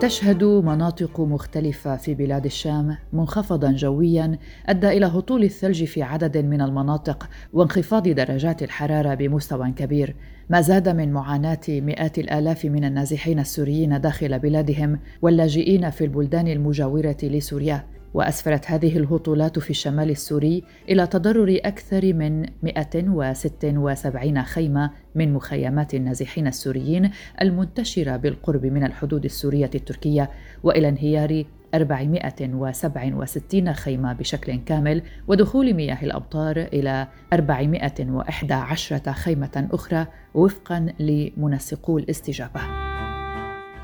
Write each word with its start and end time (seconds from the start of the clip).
تشهد 0.00 0.44
مناطق 0.44 1.20
مختلفة 1.20 1.96
في 1.96 2.14
بلاد 2.14 2.44
الشام 2.44 2.96
منخفضا 3.12 3.72
جويا 3.72 4.38
أدى 4.66 4.88
إلى 4.88 5.06
هطول 5.06 5.44
الثلج 5.44 5.84
في 5.84 6.02
عدد 6.02 6.36
من 6.38 6.60
المناطق 6.60 7.28
وانخفاض 7.52 8.08
درجات 8.08 8.62
الحرارة 8.62 9.14
بمستوى 9.14 9.70
كبير، 9.70 10.14
ما 10.50 10.60
زاد 10.60 10.88
من 10.88 11.12
معاناة 11.12 11.60
مئات 11.68 12.18
الآلاف 12.18 12.64
من 12.64 12.84
النازحين 12.84 13.38
السوريين 13.38 14.00
داخل 14.00 14.38
بلادهم 14.38 14.98
واللاجئين 15.22 15.90
في 15.90 16.04
البلدان 16.04 16.48
المجاورة 16.48 17.16
لسوريا. 17.22 17.84
وأسفرت 18.16 18.70
هذه 18.70 18.96
الهطولات 18.96 19.58
في 19.58 19.70
الشمال 19.70 20.10
السوري 20.10 20.62
إلى 20.88 21.06
تضرر 21.06 21.60
أكثر 21.64 22.12
من 22.12 22.46
176 22.62 24.42
خيمة 24.42 24.90
من 25.14 25.32
مخيمات 25.32 25.94
النازحين 25.94 26.46
السوريين 26.46 27.10
المنتشرة 27.42 28.16
بالقرب 28.16 28.66
من 28.66 28.84
الحدود 28.84 29.24
السورية 29.24 29.70
التركية 29.74 30.30
وإلى 30.62 30.88
انهيار 30.88 31.44
467 31.74 33.72
خيمة 33.72 34.12
بشكل 34.12 34.54
كامل 34.54 35.02
ودخول 35.28 35.74
مياه 35.74 35.98
الأمطار 36.02 36.56
إلى 36.56 37.08
411 37.32 38.98
خيمة 39.12 39.68
أخرى 39.72 40.06
وفقا 40.34 40.86
لمنسقو 41.00 41.98
الاستجابة. 41.98 42.60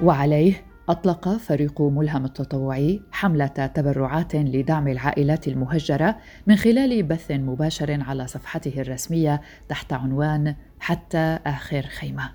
وعليه 0.02 0.71
أطلق 0.88 1.28
فريق 1.28 1.82
ملهم 1.82 2.24
التطوعي 2.24 3.02
حملة 3.12 3.46
تبرعات 3.46 4.36
لدعم 4.36 4.88
العائلات 4.88 5.48
المهجرة 5.48 6.16
من 6.46 6.56
خلال 6.56 7.02
بث 7.02 7.30
مباشر 7.30 8.02
على 8.02 8.26
صفحته 8.26 8.80
الرسمية 8.80 9.40
تحت 9.68 9.92
عنوان 9.92 10.54
حتى 10.80 11.38
آخر 11.46 11.82
خيمة. 11.82 12.30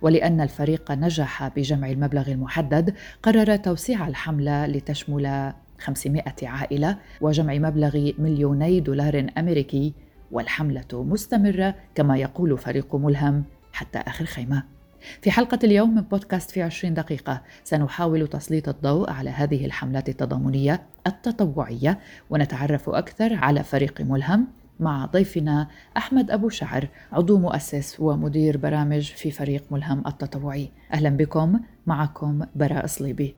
ولأن 0.00 0.40
الفريق 0.40 0.92
نجح 0.92 1.48
بجمع 1.48 1.90
المبلغ 1.90 2.30
المحدد 2.30 2.94
قرر 3.22 3.56
توسيع 3.56 4.08
الحملة 4.08 4.66
لتشمل 4.66 5.52
500 5.78 6.22
عائلة 6.42 6.98
وجمع 7.20 7.54
مبلغ 7.54 8.12
مليوني 8.18 8.80
دولار 8.80 9.26
أمريكي 9.38 9.94
والحملة 10.30 11.04
مستمرة 11.04 11.74
كما 11.94 12.16
يقول 12.16 12.58
فريق 12.58 12.94
ملهم 12.94 13.44
حتى 13.72 13.98
آخر 13.98 14.24
خيمة. 14.24 14.81
في 15.22 15.30
حلقة 15.30 15.58
اليوم 15.64 15.94
من 15.94 16.00
بودكاست 16.00 16.50
في 16.50 16.62
عشرين 16.62 16.94
دقيقة. 16.94 17.42
سنحاول 17.64 18.26
تسليط 18.26 18.68
الضوء 18.68 19.10
على 19.10 19.30
هذه 19.30 19.66
الحملات 19.66 20.08
التضامنية 20.08 20.82
التطوعية 21.06 21.98
ونتعرف 22.30 22.88
أكثر 22.88 23.34
على 23.34 23.62
فريق 23.64 24.00
ملهم 24.00 24.46
مع 24.80 25.06
ضيفنا 25.06 25.68
أحمد 25.96 26.30
أبو 26.30 26.48
شعر 26.48 26.88
عضو 27.12 27.38
مؤسس 27.38 28.00
ومدير 28.00 28.56
برامج 28.56 29.02
في 29.02 29.30
فريق 29.30 29.64
ملهم 29.70 30.02
التطوعي. 30.06 30.70
أهلا 30.92 31.10
بكم 31.10 31.60
معكم 31.86 32.42
براء 32.54 32.86
صليبي. 32.86 33.34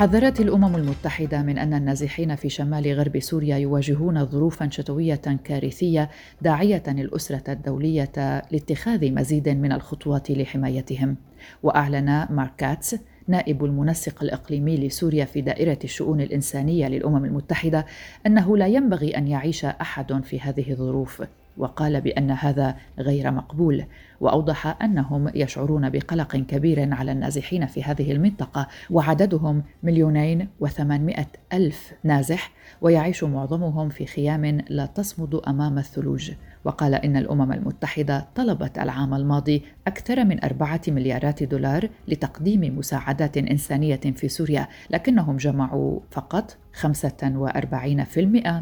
حذرت 0.00 0.40
الأمم 0.40 0.76
المتحدة 0.76 1.42
من 1.42 1.58
أن 1.58 1.74
النازحين 1.74 2.36
في 2.36 2.48
شمال 2.48 2.92
غرب 2.92 3.18
سوريا 3.18 3.56
يواجهون 3.56 4.26
ظروفا 4.26 4.68
شتوية 4.70 5.14
كارثية 5.44 6.10
داعية 6.42 6.82
الأسرة 6.88 7.52
الدولية 7.52 8.12
لاتخاذ 8.50 9.12
مزيد 9.12 9.48
من 9.48 9.72
الخطوات 9.72 10.30
لحمايتهم. 10.30 11.16
وأعلن 11.62 12.26
ماركاتس 12.30 12.96
نائب 13.28 13.64
المنسق 13.64 14.22
الإقليمي 14.22 14.76
لسوريا 14.76 15.24
في 15.24 15.40
دائرة 15.40 15.78
الشؤون 15.84 16.20
الإنسانية 16.20 16.88
للأمم 16.88 17.24
المتحدة 17.24 17.86
أنه 18.26 18.56
لا 18.56 18.66
ينبغي 18.66 19.16
أن 19.16 19.28
يعيش 19.28 19.64
أحد 19.64 20.24
في 20.24 20.40
هذه 20.40 20.70
الظروف. 20.70 21.22
وقال 21.56 22.00
بأن 22.00 22.30
هذا 22.30 22.76
غير 22.98 23.30
مقبول 23.30 23.84
وأوضح 24.20 24.82
أنهم 24.82 25.30
يشعرون 25.34 25.90
بقلق 25.90 26.36
كبير 26.36 26.94
على 26.94 27.12
النازحين 27.12 27.66
في 27.66 27.82
هذه 27.82 28.12
المنطقة 28.12 28.68
وعددهم 28.90 29.62
مليونين 29.82 30.48
وثمانمائة 30.60 31.26
ألف 31.52 31.92
نازح 32.04 32.52
ويعيش 32.80 33.24
معظمهم 33.24 33.88
في 33.88 34.06
خيام 34.06 34.44
لا 34.68 34.86
تصمد 34.86 35.34
أمام 35.34 35.78
الثلوج. 35.78 36.32
وقال 36.64 36.94
إن 36.94 37.16
الأمم 37.16 37.52
المتحدة 37.52 38.26
طلبت 38.34 38.78
العام 38.78 39.14
الماضي 39.14 39.62
أكثر 39.86 40.24
من 40.24 40.44
أربعة 40.44 40.80
مليارات 40.88 41.42
دولار 41.42 41.88
لتقديم 42.08 42.78
مساعدات 42.78 43.36
إنسانية 43.36 43.96
في 43.96 44.28
سوريا 44.28 44.68
لكنهم 44.90 45.36
جمعوا 45.36 46.00
فقط 46.10 46.56
45% 46.80 46.88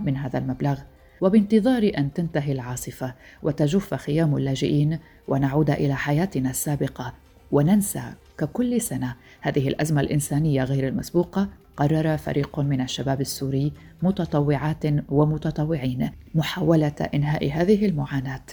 من 0.04 0.16
هذا 0.16 0.38
المبلغ. 0.38 0.78
وبانتظار 1.20 1.90
أن 1.98 2.12
تنتهي 2.12 2.52
العاصفة 2.52 3.14
وتجف 3.42 3.94
خيام 3.94 4.36
اللاجئين 4.36 4.98
ونعود 5.28 5.70
إلى 5.70 5.94
حياتنا 5.94 6.50
السابقة. 6.50 7.14
وننسى 7.52 8.02
ككل 8.38 8.80
سنة 8.80 9.14
هذه 9.40 9.68
الأزمة 9.68 10.00
الإنسانية 10.00 10.64
غير 10.64 10.88
المسبوقة 10.88 11.48
قرر 11.76 12.16
فريق 12.16 12.60
من 12.60 12.80
الشباب 12.80 13.20
السوري 13.20 13.72
متطوعات 14.02 14.84
ومتطوعين 15.08 16.10
محاولة 16.34 17.08
إنهاء 17.14 17.50
هذه 17.52 17.86
المعاناة. 17.86 18.46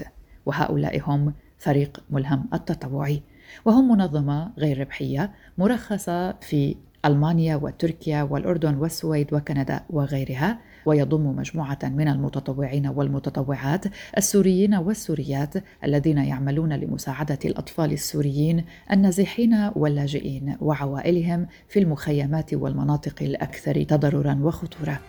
وهؤلاء 0.45 1.01
هم 1.03 1.33
فريق 1.57 2.03
ملهم 2.09 2.45
التطوعي 2.53 3.21
وهم 3.65 3.91
منظمة 3.91 4.51
غير 4.57 4.79
ربحية 4.79 5.31
مرخصة 5.57 6.31
في 6.31 6.75
ألمانيا 7.05 7.55
وتركيا 7.55 8.23
والأردن 8.23 8.75
والسويد 8.75 9.33
وكندا 9.33 9.83
وغيرها. 9.89 10.59
ويضم 10.85 11.35
مجموعة 11.35 11.79
من 11.83 12.07
المتطوعين 12.07 12.87
والمتطوعات 12.87 13.85
السوريين 14.17 14.75
والسوريات 14.75 15.53
الذين 15.83 16.17
يعملون 16.17 16.73
لمساعدة 16.73 17.39
الأطفال 17.45 17.91
السوريين 17.91 18.65
النازحين 18.91 19.71
واللاجئين 19.75 20.57
وعوائلهم 20.61 21.47
في 21.67 21.79
المخيمات 21.79 22.53
والمناطق 22.53 23.15
الأكثر 23.21 23.83
تضررا 23.83 24.39
وخطورة. 24.41 24.99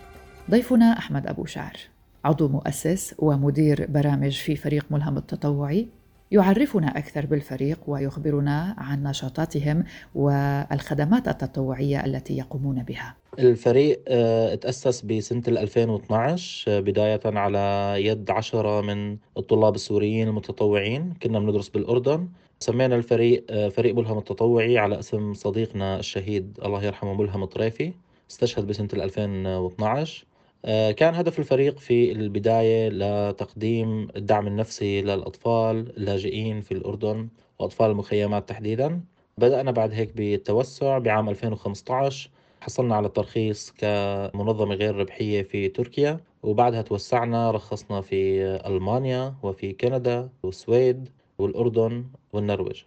ضيفنا 0.51 0.97
أحمد 0.97 1.27
أبو 1.27 1.45
شعر 1.45 1.77
عضو 2.25 2.47
مؤسس 2.47 3.15
ومدير 3.19 3.85
برامج 3.89 4.31
في 4.31 4.55
فريق 4.55 4.85
ملهم 4.91 5.17
التطوعي 5.17 5.87
يعرفنا 6.31 6.97
أكثر 6.97 7.25
بالفريق 7.25 7.79
ويخبرنا 7.87 8.75
عن 8.77 9.03
نشاطاتهم 9.03 9.83
والخدمات 10.15 11.27
التطوعية 11.27 12.05
التي 12.05 12.37
يقومون 12.37 12.83
بها. 12.83 13.15
الفريق 13.39 14.01
آه، 14.07 14.55
تأسس 14.55 15.01
بسنة 15.01 15.43
2012 15.47 16.71
آه، 16.71 16.79
بداية 16.79 17.19
على 17.25 17.95
يد 17.97 18.31
عشرة 18.31 18.81
من 18.81 19.17
الطلاب 19.37 19.75
السوريين 19.75 20.27
المتطوعين. 20.27 21.13
كنا 21.23 21.39
بندرس 21.39 21.69
بالأردن. 21.69 22.27
سمينا 22.59 22.95
الفريق 22.95 23.45
آه، 23.49 23.69
فريق 23.69 23.95
ملهم 23.95 24.17
التطوعي 24.17 24.77
على 24.77 24.99
اسم 24.99 25.33
صديقنا 25.33 25.99
الشهيد 25.99 26.59
الله 26.65 26.83
يرحمه 26.83 27.13
ملهم 27.13 27.45
طريفي 27.45 27.93
استشهد 28.31 28.67
بسنة 28.67 28.89
2012 28.93 30.25
كان 30.67 31.15
هدف 31.15 31.39
الفريق 31.39 31.79
في 31.79 32.11
البداية 32.11 32.89
لتقديم 32.89 34.07
الدعم 34.15 34.47
النفسي 34.47 35.01
للأطفال 35.01 35.97
اللاجئين 35.97 36.61
في 36.61 36.71
الأردن 36.73 37.27
وأطفال 37.59 37.91
المخيمات 37.91 38.49
تحديدا. 38.49 39.01
بدأنا 39.37 39.71
بعد 39.71 39.91
هيك 39.91 40.13
بالتوسع 40.13 40.97
بعام 40.97 41.29
2015 41.29 42.29
حصلنا 42.61 42.95
على 42.95 43.07
الترخيص 43.07 43.73
كمنظمة 43.77 44.75
غير 44.75 44.95
ربحية 44.95 45.41
في 45.41 45.69
تركيا. 45.69 46.19
وبعدها 46.43 46.81
توسعنا 46.81 47.51
رخصنا 47.51 48.01
في 48.01 48.41
ألمانيا 48.67 49.35
وفي 49.43 49.73
كندا 49.73 50.29
والسويد 50.43 51.09
والأردن 51.39 52.05
والنرويج. 52.33 52.81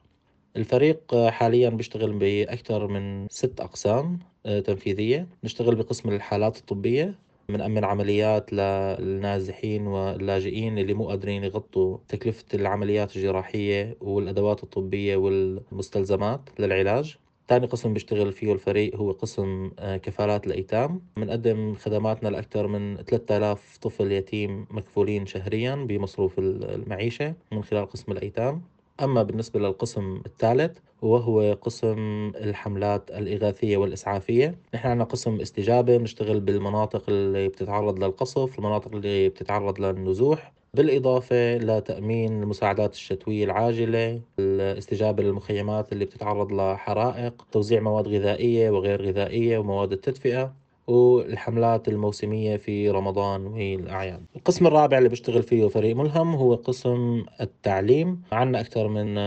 الفريق 0.56 1.14
حاليا 1.28 1.68
بيشتغل 1.70 2.12
بأكثر 2.12 2.86
من 2.86 3.26
ست 3.30 3.60
أقسام 3.60 4.18
آه، 4.46 4.60
تنفيذية. 4.60 5.26
نشتغل 5.44 5.74
بقسم 5.74 6.08
الحالات 6.08 6.56
الطبية. 6.58 7.14
بنأمن 7.52 7.84
عمليات 7.84 8.52
للنازحين 8.52 9.86
واللاجئين 9.86 10.78
اللي 10.78 10.94
مو 10.94 11.08
قادرين 11.08 11.44
يغطوا 11.44 11.98
تكلفة 12.08 12.44
العمليات 12.54 13.16
الجراحية 13.16 13.96
والأدوات 14.00 14.62
الطبية 14.62 15.16
والمستلزمات 15.16 16.40
للعلاج. 16.58 17.16
ثاني 17.48 17.66
قسم 17.66 17.92
بيشتغل 17.92 18.32
فيه 18.32 18.52
الفريق 18.52 18.96
هو 18.96 19.12
قسم 19.12 19.70
آه، 19.78 19.96
كفالات 19.96 20.46
الأيتام. 20.46 21.00
بنقدم 21.16 21.74
خدماتنا 21.74 22.28
لأكثر 22.28 22.66
من 22.66 22.96
3000 22.96 23.78
طفل 23.82 24.12
يتيم 24.12 24.66
مكفولين 24.70 25.26
شهريا 25.26 25.74
بمصروف 25.74 26.38
المعيشة 26.38 27.34
من 27.52 27.62
خلال 27.64 27.86
قسم 27.90 28.12
الأيتام. 28.12 28.62
أما 29.02 29.22
بالنسبة 29.22 29.60
للقسم 29.60 30.22
الثالث 30.26 30.78
وهو 31.02 31.52
قسم 31.52 31.98
الحملات 32.36 33.10
الإغاثية 33.10 33.76
والإسعافية. 33.76 34.58
نحن 34.74 34.88
عندنا 34.88 35.04
قسم 35.04 35.40
استجابة 35.40 35.96
بنشتغل 35.96 36.40
بالمناطق 36.40 37.02
اللي 37.08 37.48
بتتعرض 37.48 38.04
للقصف 38.04 38.58
المناطق 38.58 38.94
اللي 38.94 39.28
بتتعرض 39.28 39.80
للنزوح. 39.80 40.52
بالإضافة 40.74 41.56
لتأمين 41.56 42.42
المساعدات 42.42 42.94
الشتوية 42.94 43.44
العاجلة 43.44 44.20
الاستجابة 44.38 45.22
للمخيمات 45.22 45.92
اللي 45.92 46.04
بتتعرض 46.04 46.52
لحرائق 46.52 47.46
توزيع 47.52 47.80
مواد 47.80 48.08
غذائية 48.08 48.70
وغير 48.70 49.02
غذائية 49.06 49.58
ومواد 49.58 49.92
التدفئة. 49.92 50.59
والحملات 50.86 51.88
الموسمية 51.88 52.56
في 52.56 52.90
رمضان 52.90 53.46
والأعياد. 53.46 54.22
القسم 54.36 54.66
الرابع 54.66 54.98
اللي 54.98 55.08
بيشتغل 55.08 55.42
فيه 55.42 55.66
فريق 55.68 55.96
ملهم 55.96 56.34
هو 56.34 56.54
قسم 56.54 57.24
التعليم. 57.40 58.22
عنا 58.32 58.60
أكثر 58.60 58.88
من 58.88 59.18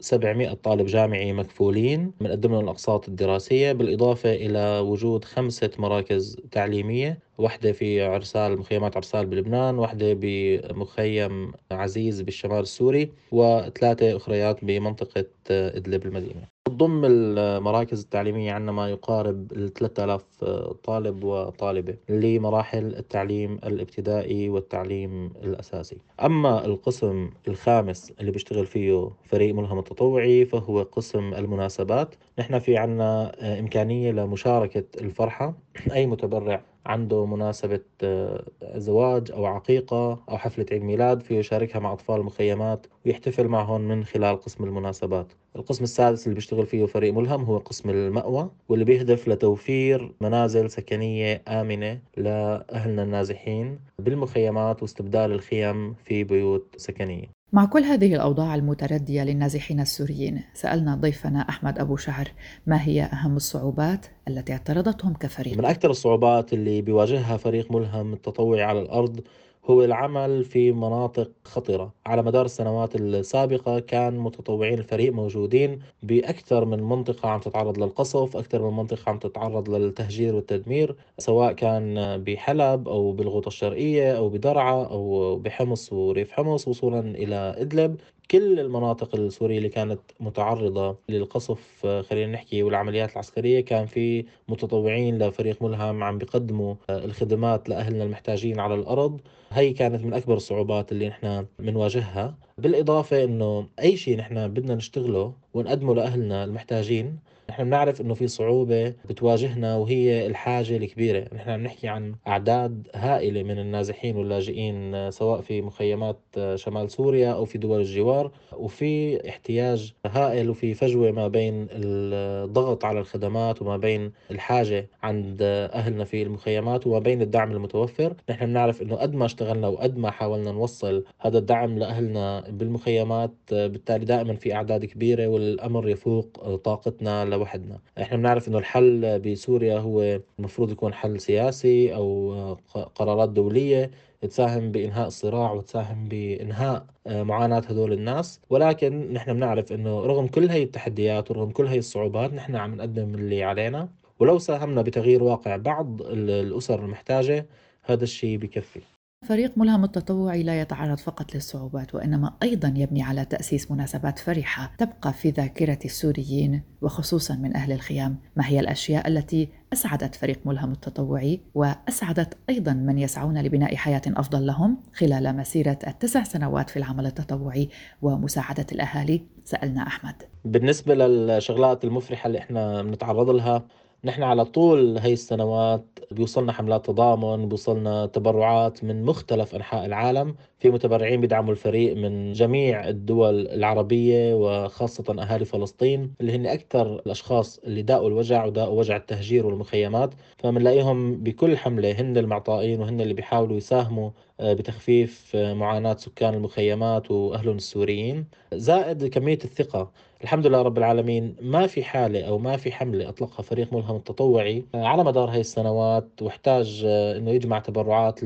700 0.00 0.54
طالب 0.54 0.86
جامعي 0.86 1.32
مكفولين 1.32 2.12
بنقدم 2.20 2.52
لهم 2.52 2.64
الأقساط 2.64 3.08
الدراسية 3.08 3.72
بالإضافة 3.72 4.32
إلى 4.32 4.78
وجود 4.78 5.24
خمسة 5.24 5.70
مراكز 5.78 6.36
تعليمية 6.52 7.18
واحدة 7.38 7.72
في 7.72 8.02
عرسال 8.02 8.58
مخيمات 8.58 8.96
عرسال 8.96 9.26
بلبنان 9.26 9.78
واحدة 9.78 10.12
بمخيم 10.20 11.52
عزيز 11.70 12.20
بالشمال 12.20 12.60
السوري 12.60 13.10
وثلاثة 13.32 14.16
أخريات 14.16 14.64
بمنطقة 14.64 15.24
إدلب 15.50 16.06
المدينة. 16.06 16.53
تضم 16.68 17.02
المراكز 17.04 18.00
التعليمية 18.02 18.52
عندنا 18.52 18.72
ما 18.72 18.88
يقارب 18.88 19.52
ال 19.52 19.72
3000 19.72 20.44
طالب 20.84 21.24
وطالبة 21.24 21.96
لمراحل 22.08 22.86
التعليم 22.86 23.54
الابتدائي 23.64 24.48
والتعليم 24.48 25.32
الأساسي. 25.42 25.96
أما 26.24 26.64
القسم 26.64 27.30
الخامس 27.48 28.12
اللي 28.20 28.30
بيشتغل 28.30 28.66
فيه 28.66 29.10
فريق 29.24 29.54
ملهم 29.54 29.78
التطوعي 29.78 30.44
فهو 30.44 30.82
قسم 30.82 31.34
المناسبات 31.34 32.14
نحن 32.38 32.58
في 32.58 32.76
عنا 32.76 33.32
إمكانية 33.60 34.10
لمشاركة 34.12 34.84
الفرحة. 35.00 35.54
أي 35.92 36.06
متبرع 36.06 36.62
عنده 36.86 37.26
مناسبة 37.26 37.80
آه، 38.02 38.44
زواج 38.76 39.30
أو 39.32 39.46
عقيقة 39.46 40.22
أو 40.28 40.38
حفلة 40.38 40.66
عيد 40.72 40.82
ميلاد 40.82 41.22
فيه 41.22 41.38
يشاركها 41.38 41.78
مع 41.78 41.92
أطفال 41.92 42.16
المخيمات 42.20 42.86
ويحتفل 43.06 43.48
معهم 43.48 43.80
من 43.80 44.04
خلال 44.04 44.40
قسم 44.40 44.64
المناسبات. 44.64 45.32
القسم 45.56 45.84
السادس 45.84 46.24
اللي 46.26 46.34
بيشتغل 46.34 46.66
فيه 46.66 46.84
فريق 46.84 47.14
ملهم 47.14 47.44
هو 47.44 47.58
قسم 47.58 47.90
المأوى 47.90 48.50
واللي 48.68 48.84
بيهدف 48.84 49.28
لتوفير 49.28 50.12
منازل 50.20 50.70
سكنية 50.70 51.42
آمنة 51.48 52.00
لأهلنا 52.16 53.02
النازحين 53.02 53.78
بالمخيمات 53.98 54.82
واستبدال 54.82 55.32
الخيم 55.32 55.94
في 55.94 56.24
بيوت 56.24 56.74
سكنية. 56.76 57.26
مع 57.54 57.64
كل 57.64 57.82
هذه 57.82 58.14
الأوضاع 58.14 58.54
المتردية 58.54 59.22
للنازحين 59.22 59.80
السوريين 59.80 60.42
سألنا 60.54 60.94
ضيفنا 60.94 61.40
أحمد 61.48 61.78
أبو 61.78 61.96
شعر 61.96 62.28
ما 62.66 62.82
هي 62.82 63.02
أهم 63.02 63.36
الصعوبات 63.36 64.06
التي 64.28 64.52
اعترضتهم 64.52 65.14
كفريق؟ 65.14 65.58
من 65.58 65.64
أكثر 65.64 65.90
الصعوبات 65.90 66.52
اللي 66.52 66.82
بيواجهها 66.82 67.36
فريق 67.36 67.72
ملهم 67.72 68.12
التطوعي 68.12 68.62
على 68.62 68.80
الأرض 68.80 69.20
هو 69.64 69.84
العمل 69.84 70.44
في 70.44 70.72
مناطق 70.72 71.30
خطرة. 71.44 71.94
على 72.06 72.22
مدار 72.22 72.44
السنوات 72.44 72.96
السابقة 72.96 73.78
كان 73.80 74.18
متطوعين 74.18 74.78
الفريق 74.78 75.12
موجودين 75.12 75.78
بأكثر 76.02 76.64
من 76.64 76.82
منطقة 76.82 77.28
عم 77.28 77.40
تتعرض 77.40 77.78
للقصف 77.78 78.36
أكثر 78.36 78.70
من 78.70 78.76
منطقة 78.76 79.10
عم 79.10 79.18
تتعرض 79.18 79.70
للتهجير 79.70 80.34
والتدمير 80.34 80.96
سواء 81.18 81.52
كان 81.52 81.94
بحلب 82.24 82.88
أو 82.88 83.12
بالغوطة 83.12 83.48
الشرقية 83.48 84.16
أو 84.16 84.28
بدرعا 84.28 84.84
أو 84.84 85.36
بحمص 85.38 85.92
وريف 85.92 86.32
حمص 86.32 86.68
وصولا 86.68 87.00
إلى 87.00 87.54
إدلب. 87.58 87.96
كل 88.30 88.60
المناطق 88.60 89.14
السورية 89.14 89.58
اللي 89.58 89.68
كانت 89.68 90.00
متعرضة 90.20 90.96
للقصف 91.08 91.86
خلينا 91.86 92.32
نحكي 92.32 92.62
والعمليات 92.62 93.12
العسكرية 93.12 93.60
كان 93.60 93.86
في 93.86 94.24
متطوعين 94.48 95.18
لفريق 95.18 95.62
ملهم 95.62 96.02
عم 96.02 96.18
بيقدموا 96.18 96.74
الخدمات 96.90 97.68
لأهلنا 97.68 98.04
المحتاجين 98.04 98.60
على 98.60 98.74
الأرض. 98.74 99.20
هي 99.50 99.72
كانت 99.72 100.04
من 100.04 100.14
أكبر 100.14 100.36
الصعوبات 100.36 100.92
اللي 100.92 101.08
نحن 101.08 101.46
بنواجهها 101.58 102.34
بالإضافة 102.58 103.24
إنه 103.24 103.66
أي 103.80 103.96
شيء 103.96 104.16
نحن 104.16 104.48
بدنا 104.48 104.74
نشتغله 104.74 105.32
ونقدمه 105.54 105.94
لأهلنا 105.94 106.44
المحتاجين 106.44 107.18
نحن 107.54 107.64
بنعرف 107.64 108.00
إنه 108.00 108.14
في 108.14 108.28
صعوبة 108.28 108.94
بتواجهنا 109.08 109.76
وهي 109.76 110.26
الحاجة 110.26 110.76
الكبيرة، 110.76 111.34
نحن 111.34 111.50
عم 111.50 111.62
نحكي 111.62 111.88
عن 111.88 112.14
أعداد 112.28 112.88
هائلة 112.94 113.42
من 113.42 113.58
النازحين 113.58 114.16
واللاجئين 114.16 115.10
سواء 115.10 115.40
في 115.40 115.62
مخيمات 115.62 116.18
شمال 116.54 116.90
سوريا 116.90 117.32
أو 117.32 117.44
في 117.44 117.58
دول 117.58 117.80
الجوار، 117.80 118.30
وفي 118.52 119.20
احتياج 119.28 119.92
هائل 120.06 120.50
وفي 120.50 120.74
فجوة 120.74 121.10
ما 121.10 121.28
بين 121.28 121.66
الضغط 121.70 122.84
على 122.84 123.00
الخدمات 123.00 123.62
وما 123.62 123.76
بين 123.76 124.12
الحاجة 124.30 124.86
عند 125.02 125.38
أهلنا 125.42 126.04
في 126.04 126.22
المخيمات 126.22 126.86
وما 126.86 126.98
بين 126.98 127.22
الدعم 127.22 127.52
المتوفر، 127.52 128.14
نحن 128.30 128.46
بنعرف 128.46 128.82
إنه 128.82 128.96
قد 128.96 129.14
ما 129.14 129.24
اشتغلنا 129.24 129.68
وقد 129.68 129.98
ما 129.98 130.10
حاولنا 130.10 130.52
نوصل 130.52 131.04
هذا 131.18 131.38
الدعم 131.38 131.78
لأهلنا 131.78 132.44
بالمخيمات 132.50 133.34
بالتالي 133.50 134.04
دائما 134.04 134.34
في 134.34 134.54
أعداد 134.54 134.84
كبيرة 134.84 135.26
والأمر 135.26 135.88
يفوق 135.88 136.54
طاقتنا 136.54 137.24
لوحدنا. 137.44 137.78
إحنا 138.02 138.16
بنعرف 138.16 138.48
إنه 138.48 138.58
الحل 138.58 139.20
بسوريا 139.20 139.78
هو 139.78 140.20
المفروض 140.38 140.70
يكون 140.70 140.94
حل 140.94 141.20
سياسي 141.20 141.94
أو 141.94 142.56
قرارات 142.94 143.28
دولية 143.28 143.90
تساهم 144.22 144.70
بإنهاء 144.72 145.06
الصراع 145.06 145.52
وتساهم 145.52 146.08
بإنهاء 146.08 146.86
آه، 147.06 147.22
معاناة 147.22 147.58
هدول 147.58 147.92
الناس. 147.92 148.40
ولكن 148.50 149.12
نحن 149.12 149.32
بنعرف 149.34 149.72
أنه 149.72 150.00
رغم 150.06 150.26
كل 150.26 150.48
هاي 150.50 150.62
التحديات 150.62 151.30
ورغم 151.30 151.50
كل 151.50 151.66
هاي 151.66 151.78
الصعوبات 151.78 152.32
نحن 152.32 152.56
عم 152.56 152.74
نقدم 152.74 153.14
اللي 153.14 153.42
علينا. 153.42 153.88
ولو 154.18 154.38
ساهمنا 154.38 154.82
بتغيير 154.82 155.22
واقع 155.22 155.56
بعض 155.56 156.02
الأسر 156.02 156.84
المحتاجة 156.84 157.46
هذا 157.82 158.04
الشيء 158.04 158.38
بكفي. 158.38 158.80
فريق 159.24 159.52
ملهم 159.56 159.84
التطوعي 159.84 160.42
لا 160.42 160.60
يتعرض 160.60 160.98
فقط 160.98 161.34
للصعوبات 161.34 161.94
وإنما 161.94 162.32
أيضا 162.42 162.74
يبني 162.76 163.02
على 163.02 163.24
تأسيس 163.24 163.70
مناسبات 163.70 164.18
فرحة 164.18 164.72
تبقى 164.78 165.12
في 165.12 165.30
ذاكرة 165.30 165.78
السوريين 165.84 166.62
وخصوصا 166.82 167.34
من 167.34 167.56
أهل 167.56 167.72
الخيام، 167.72 168.16
ما 168.36 168.46
هي 168.46 168.60
الأشياء 168.60 169.08
التي 169.08 169.48
أسعدت 169.72 170.14
فريق 170.14 170.40
ملهم 170.44 170.72
التطوعي 170.72 171.40
وأسعدت 171.54 172.36
أيضا 172.50 172.72
من 172.72 172.98
يسعون 172.98 173.42
لبناء 173.42 173.76
حياة 173.76 174.02
أفضل 174.06 174.46
لهم 174.46 174.76
خلال 174.94 175.36
مسيرة 175.36 175.78
التسع 175.86 176.22
سنوات 176.24 176.70
في 176.70 176.76
العمل 176.76 177.06
التطوعي 177.06 177.68
ومساعدة 178.02 178.66
الأهالي؟ 178.72 179.22
سألنا 179.44 179.86
أحمد. 179.86 180.14
بالنسبة 180.44 180.94
للشغلات 180.94 181.84
المفرحة 181.84 182.26
اللي 182.26 182.38
إحنا 182.38 182.82
بنتعرض 182.82 183.30
لها 183.30 183.62
نحن 184.04 184.22
على 184.22 184.44
طول 184.44 184.98
هي 184.98 185.12
السنوات 185.12 185.84
بيوصلنا 186.10 186.52
حملات 186.52 186.86
تضامن 186.86 187.48
بيوصلنا 187.48 188.06
تبرعات 188.06 188.84
من 188.84 189.04
مختلف 189.04 189.54
أنحاء 189.54 189.86
العالم. 189.86 190.34
في 190.58 190.70
متبرعين 190.70 191.20
بيدعموا 191.20 191.52
الفريق 191.52 191.96
من 191.96 192.32
جميع 192.32 192.88
الدول 192.88 193.48
العربية 193.48 194.34
وخاصة 194.34 195.04
أهالي 195.22 195.44
فلسطين 195.44 196.14
اللي 196.20 196.32
هن 196.36 196.46
أكثر 196.46 196.94
الأشخاص 197.06 197.58
اللي 197.58 197.82
داقوا 197.82 198.08
الوجع 198.08 198.44
وداقوا 198.44 198.78
وجع 198.78 198.96
التهجير 198.96 199.46
والمخيمات. 199.46 200.14
فبنلاقيهم 200.38 201.16
بكل 201.16 201.56
حملة 201.56 201.92
هن 202.00 202.16
المعطائين 202.18 202.80
وهن 202.80 203.00
اللي 203.00 203.14
بيحاولوا 203.14 203.56
يساهموا 203.56 204.10
آه، 204.40 204.52
بتخفيف 204.52 205.32
آه، 205.34 205.54
معاناة 205.54 205.94
سكان 205.96 206.34
المخيمات 206.34 207.10
وأهلهم 207.10 207.56
السوريين. 207.56 208.26
زائد 208.54 209.06
كمية 209.06 209.38
الثقة. 209.44 209.90
الحمد 210.24 210.46
لله 210.46 210.62
رب 210.62 210.78
العالمين 210.78 211.36
ما 211.42 211.66
في 211.66 211.84
حالة 211.84 212.24
أو 212.28 212.38
ما 212.38 212.56
في 212.56 212.72
حملة 212.72 213.08
أطلقها 213.08 213.42
فريق 213.42 213.72
ملهم 213.72 213.96
التطوعي 213.96 214.64
آه، 214.74 214.86
على 214.86 215.04
مدار 215.04 215.30
هاي 215.30 215.40
السنوات 215.40 216.22
واحتاج 216.22 216.82
أنه 216.86 217.30
يجمع 217.30 217.58
تبرعات 217.58 218.20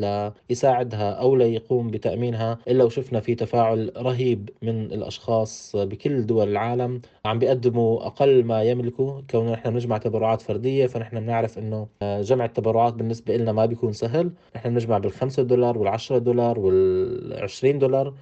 ليساعدها 0.50 1.10
أو 1.10 1.36
ليقوم 1.36 1.90
بتأمينها 1.90 2.58
إلا 2.68 2.84
وشفنا 2.84 3.20
في 3.20 3.34
تفاعل 3.34 3.92
رهيب 3.96 4.50
من 4.62 4.84
الأشخاص 4.84 5.76
بكل 5.76 6.26
دول 6.26 6.48
العالم 6.48 7.00
عم 7.24 7.38
بيقدموا 7.38 8.06
أقل 8.06 8.44
ما 8.44 8.62
يملكوا. 8.62 9.20
كونه 9.30 9.52
نحن 9.52 9.70
بنجمع 9.70 9.98
تبرعات 9.98 10.42
فردية 10.42 10.86
فنحن 10.86 11.20
بنعرف 11.20 11.58
أنه 11.58 11.86
جمع 12.02 12.44
التبرعات 12.44 12.94
بالنسبة 12.94 13.36
لنا 13.36 13.52
ما 13.52 13.66
بيكون 13.66 13.92
سهل. 13.92 14.30
نحن 14.56 14.70
بنجمع 14.70 14.98
بالخمسة 14.98 15.42
دولار 15.42 15.78
والعشرة 15.78 16.16
10 16.16 16.18
دولار 16.18 16.58
وال 16.58 17.42
20 17.42 17.78
دولار. 17.78 18.14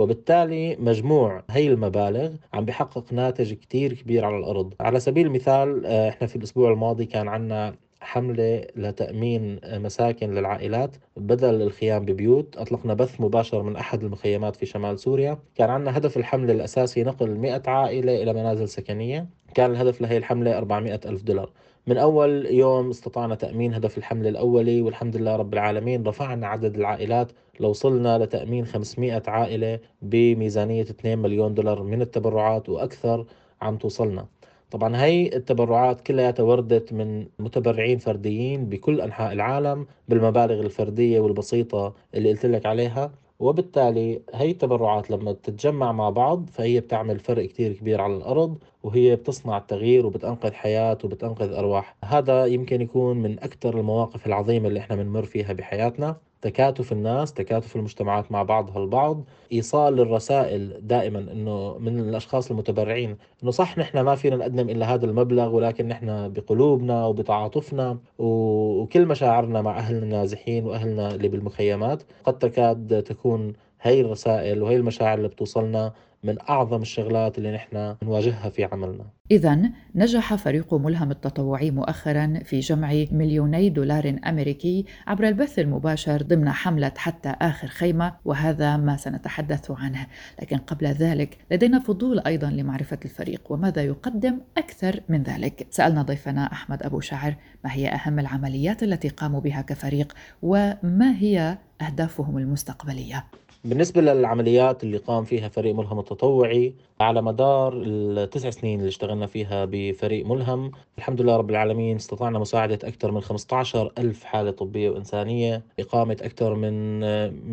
وبالتالي 0.00 0.76
مجموع 0.76 1.42
هي 1.50 1.66
المبالغ 1.68 2.30
عم 2.54 2.64
بحقق 2.64 3.12
ناتج 3.12 3.52
كتير 3.52 3.92
كبير 3.92 4.24
على 4.24 4.36
الأرض. 4.36 4.74
على 4.80 5.00
سبيل 5.00 5.26
المثال 5.26 5.86
آه، 5.86 6.08
إحنا 6.08 6.26
في 6.26 6.36
الأسبوع 6.36 6.72
الماضي 6.72 7.04
كان 7.06 7.28
عندنا 7.28 7.74
حملة 8.00 8.64
لتأمين 8.76 9.60
مساكن 9.64 10.30
للعائلات 10.34 10.96
بدل 11.16 11.62
الخيام 11.62 12.04
ببيوت. 12.04 12.56
أطلقنا 12.56 12.94
بث 12.94 13.20
مباشر 13.20 13.62
من 13.62 13.76
أحد 13.76 14.02
المخيمات 14.04 14.56
في 14.56 14.66
شمال 14.66 14.98
سوريا. 14.98 15.38
كان 15.54 15.70
عندنا 15.70 15.96
هدف 15.96 16.16
الحملة 16.16 16.52
الأساسي 16.52 17.02
نقل 17.02 17.30
100 17.38 17.62
عائلة 17.66 18.22
إلى 18.22 18.32
منازل 18.32 18.68
سكنية. 18.68 19.26
كان 19.54 19.70
الهدف 19.70 20.00
لهي 20.00 20.16
الحملة 20.16 20.58
400 20.58 21.00
ألف 21.06 21.22
دولار. 21.22 21.50
من 21.86 21.96
أول 21.96 22.46
يوم 22.46 22.90
استطعنا 22.90 23.34
تأمين 23.34 23.74
هدف 23.74 23.98
الحملة 23.98 24.28
الأولي 24.28 24.82
والحمد 24.82 25.16
لله 25.16 25.36
رب 25.36 25.54
العالمين 25.54 26.06
رفعنا 26.06 26.46
عدد 26.46 26.76
العائلات 26.76 27.32
لوصلنا 27.60 28.18
لتأمين 28.18 28.66
500 28.66 29.22
عائلة 29.26 29.78
بميزانية 30.02 30.82
2 30.82 31.18
مليون 31.18 31.54
دولار 31.54 31.82
من 31.82 32.02
التبرعات 32.02 32.68
وأكثر 32.68 33.26
عم 33.62 33.76
توصلنا. 33.76 34.26
طبعا 34.70 34.96
هي 35.04 35.36
التبرعات 35.36 36.00
كلها 36.00 36.34
وردت 36.40 36.92
من 36.92 37.26
متبرعين 37.38 37.98
فرديين 37.98 38.66
بكل 38.68 39.00
أنحاء 39.00 39.32
العالم 39.32 39.86
بالمبالغ 40.08 40.60
الفردية 40.60 41.20
والبسيطة 41.20 41.94
اللي 42.14 42.30
قلت 42.30 42.46
لك 42.46 42.66
عليها. 42.66 43.12
وبالتالي 43.40 44.22
هي 44.34 44.50
التبرعات 44.50 45.10
لما 45.10 45.32
تتجمع 45.32 45.92
مع 45.92 46.10
بعض 46.10 46.46
فهي 46.52 46.80
بتعمل 46.80 47.18
فرق 47.18 47.46
كتير 47.46 47.72
كبير 47.72 48.00
على 48.00 48.16
الأرض 48.16 48.58
وهي 48.82 49.16
بتصنع 49.16 49.58
التغيير 49.58 50.06
وبتأنقذ 50.06 50.52
حياة 50.52 50.98
وبتأنقذ 51.04 51.52
أرواح. 51.52 51.96
هذا 52.04 52.44
يمكن 52.46 52.80
يكون 52.80 53.16
من 53.16 53.38
أكثر 53.38 53.78
المواقف 53.78 54.26
العظيمة 54.26 54.68
اللي 54.68 54.80
إحنا 54.80 54.96
بنمر 54.96 55.22
فيها 55.24 55.52
بحياتنا. 55.52 56.16
تكاتف 56.42 56.92
الناس 56.92 57.32
تكاتف 57.32 57.76
المجتمعات 57.76 58.32
مع 58.32 58.42
بعضها 58.42 58.78
البعض. 58.82 59.24
إيصال 59.52 60.00
الرسائل 60.00 60.86
دائما 60.86 61.18
إنه 61.18 61.78
من 61.78 61.98
الأشخاص 61.98 62.50
المتبرعين 62.50 63.16
إنه 63.42 63.50
صح 63.50 63.78
نحن 63.78 64.00
ما 64.00 64.14
فينا 64.14 64.36
نقدم 64.36 64.70
إلا 64.70 64.94
هذا 64.94 65.06
المبلغ 65.06 65.54
ولكن 65.54 65.88
نحن 65.88 66.32
بقلوبنا 66.32 67.06
وبتعاطفنا 67.06 67.98
وكل 68.18 69.06
مشاعرنا 69.06 69.62
مع 69.62 69.78
أهلنا 69.78 70.02
النازحين 70.02 70.64
وأهلنا 70.66 71.14
اللي 71.14 71.28
بالمخيمات. 71.28 72.02
قد 72.24 72.38
تكاد 72.38 73.02
تكون 73.02 73.52
هي 73.82 74.00
الرسائل 74.00 74.62
وهي 74.62 74.76
المشاعر 74.76 75.18
اللي 75.18 75.28
بتوصلنا 75.28 75.92
من 76.24 76.36
أعظم 76.48 76.82
الشغلات 76.82 77.38
اللي 77.38 77.52
نحن 77.52 77.96
نواجهها 78.02 78.50
في 78.50 78.64
عملنا. 78.64 79.04
إذا 79.30 79.70
نجح 79.94 80.34
فريق 80.34 80.74
ملهم 80.74 81.10
التطوعي 81.10 81.70
مؤخرا 81.70 82.40
في 82.44 82.60
جمع 82.60 83.04
مليوني 83.12 83.68
دولار 83.68 84.16
أمريكي 84.26 84.84
عبر 85.06 85.28
البث 85.28 85.58
المباشر 85.58 86.22
ضمن 86.22 86.50
حملة 86.50 86.92
حتى 86.96 87.28
آخر 87.28 87.66
خيمة 87.66 88.14
وهذا 88.24 88.76
ما 88.76 88.96
سنتحدث 88.96 89.70
عنه. 89.70 90.06
لكن 90.42 90.56
قبل 90.56 90.86
ذلك 90.86 91.38
لدينا 91.50 91.78
فضول 91.78 92.20
أيضا 92.20 92.50
لمعرفة 92.50 92.98
الفريق 93.04 93.52
وماذا 93.52 93.82
يقدم 93.82 94.40
أكثر 94.58 95.00
من 95.08 95.22
ذلك. 95.22 95.66
سألنا 95.70 96.02
ضيفنا 96.02 96.52
أحمد 96.52 96.82
أبو 96.82 97.00
شاعر 97.00 97.34
ما 97.64 97.72
هي 97.72 97.88
أهم 97.88 98.18
العمليات 98.18 98.82
التي 98.82 99.08
قاموا 99.08 99.40
بها 99.40 99.62
كفريق 99.62 100.12
وما 100.42 101.16
هي 101.18 101.58
أهدافهم 101.80 102.38
المستقبلية؟ 102.38 103.24
بالنسبة 103.64 104.00
للعمليات 104.00 104.82
اللي 104.82 104.96
قام 104.96 105.24
فيها 105.24 105.48
فريق 105.48 105.74
ملهم 105.74 105.98
التطوعي 105.98 106.74
على 107.00 107.22
مدار 107.22 107.82
التسع 107.86 108.50
سنين 108.50 108.78
اللي 108.78 108.88
اشتغلنا 108.88 109.26
فيها 109.26 109.64
بفريق 109.70 110.26
ملهم 110.26 110.72
الحمد 110.98 111.20
لله 111.20 111.36
رب 111.36 111.50
العالمين 111.50 111.96
استطعنا 111.96 112.38
مساعدة 112.38 112.88
أكثر 112.88 113.10
من 113.12 113.20
15 113.20 113.92
ألف 113.98 114.24
حالة 114.24 114.50
طبية 114.50 114.90
وإنسانية 114.90 115.62
إقامة 115.80 116.16
أكثر 116.22 116.54
من 116.54 117.00